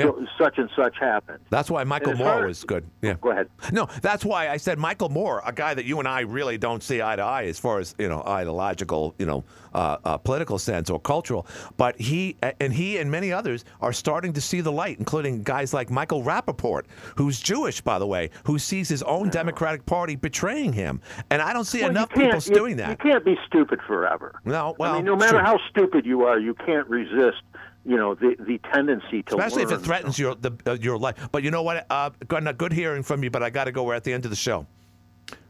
[0.04, 1.38] So- such and such happened.
[1.50, 2.84] That's why Michael Moore far- was good.
[3.02, 3.14] Yeah.
[3.20, 3.48] Go ahead.
[3.72, 6.82] No, that's why I said Michael Moore, a guy that you and I really don't
[6.82, 9.44] see eye to eye as far as you know ideological, you know,
[9.74, 11.46] uh, uh, political sense or cultural.
[11.76, 15.74] But he and he and many others are starting to see the light, including guys
[15.74, 16.84] like Michael Rapaport,
[17.16, 21.00] who's Jewish, by the way, who sees his own Democratic Party betraying him.
[21.30, 22.90] And I don't see Well, enough people you- doing that.
[22.90, 24.40] You can't be stupid forever.
[24.44, 27.42] No, well, I mean, no matter how stupid you are, you can't resist.
[27.86, 31.28] You know the the tendency to Especially if it threatens your the, uh, your life.
[31.30, 31.86] But you know what?
[31.88, 33.84] Uh, good, good hearing from you, but I got to go.
[33.84, 34.66] We're at the end of the show.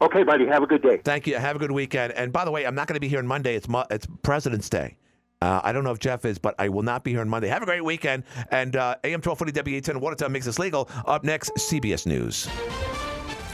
[0.01, 0.45] Okay, buddy.
[0.45, 1.01] Have a good day.
[1.03, 1.35] Thank you.
[1.35, 2.13] Have a good weekend.
[2.13, 3.55] And by the way, I'm not going to be here on Monday.
[3.55, 4.97] It's Mo- it's President's Day.
[5.41, 7.47] Uh, I don't know if Jeff is, but I will not be here on Monday.
[7.47, 8.23] Have a great weekend.
[8.51, 10.89] And uh, AM 1240 W810 Watertown makes us legal.
[11.05, 12.47] Up next, CBS News.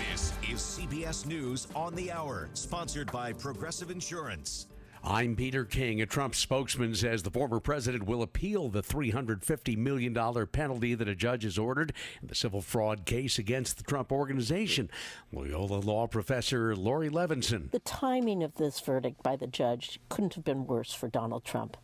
[0.07, 4.67] This is CBS News on the Hour, sponsored by Progressive Insurance.
[5.05, 6.01] I'm Peter King.
[6.01, 10.13] A Trump spokesman says the former president will appeal the $350 million
[10.47, 11.91] penalty that a judge has ordered
[12.21, 14.89] in the civil fraud case against the Trump organization.
[15.33, 17.69] Loyola law professor Laurie Levenson.
[17.71, 21.75] The timing of this verdict by the judge couldn't have been worse for Donald Trump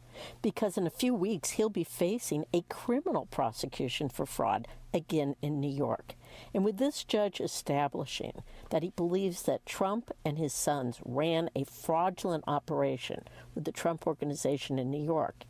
[0.42, 5.60] because in a few weeks he'll be facing a criminal prosecution for fraud again in
[5.60, 6.16] New York.
[6.54, 11.64] And with this judge establishing that he believes that Trump and his sons ran a
[11.64, 13.24] fraudulent operation
[13.56, 15.44] with the Trump organization in New York,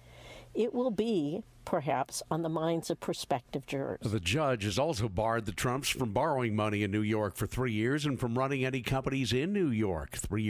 [0.53, 3.99] it will be perhaps on the minds of prospective jurors.
[4.01, 7.71] The judge has also barred the Trumps from borrowing money in New York for three
[7.71, 10.13] years and from running any companies in New York.
[10.13, 10.47] Three years.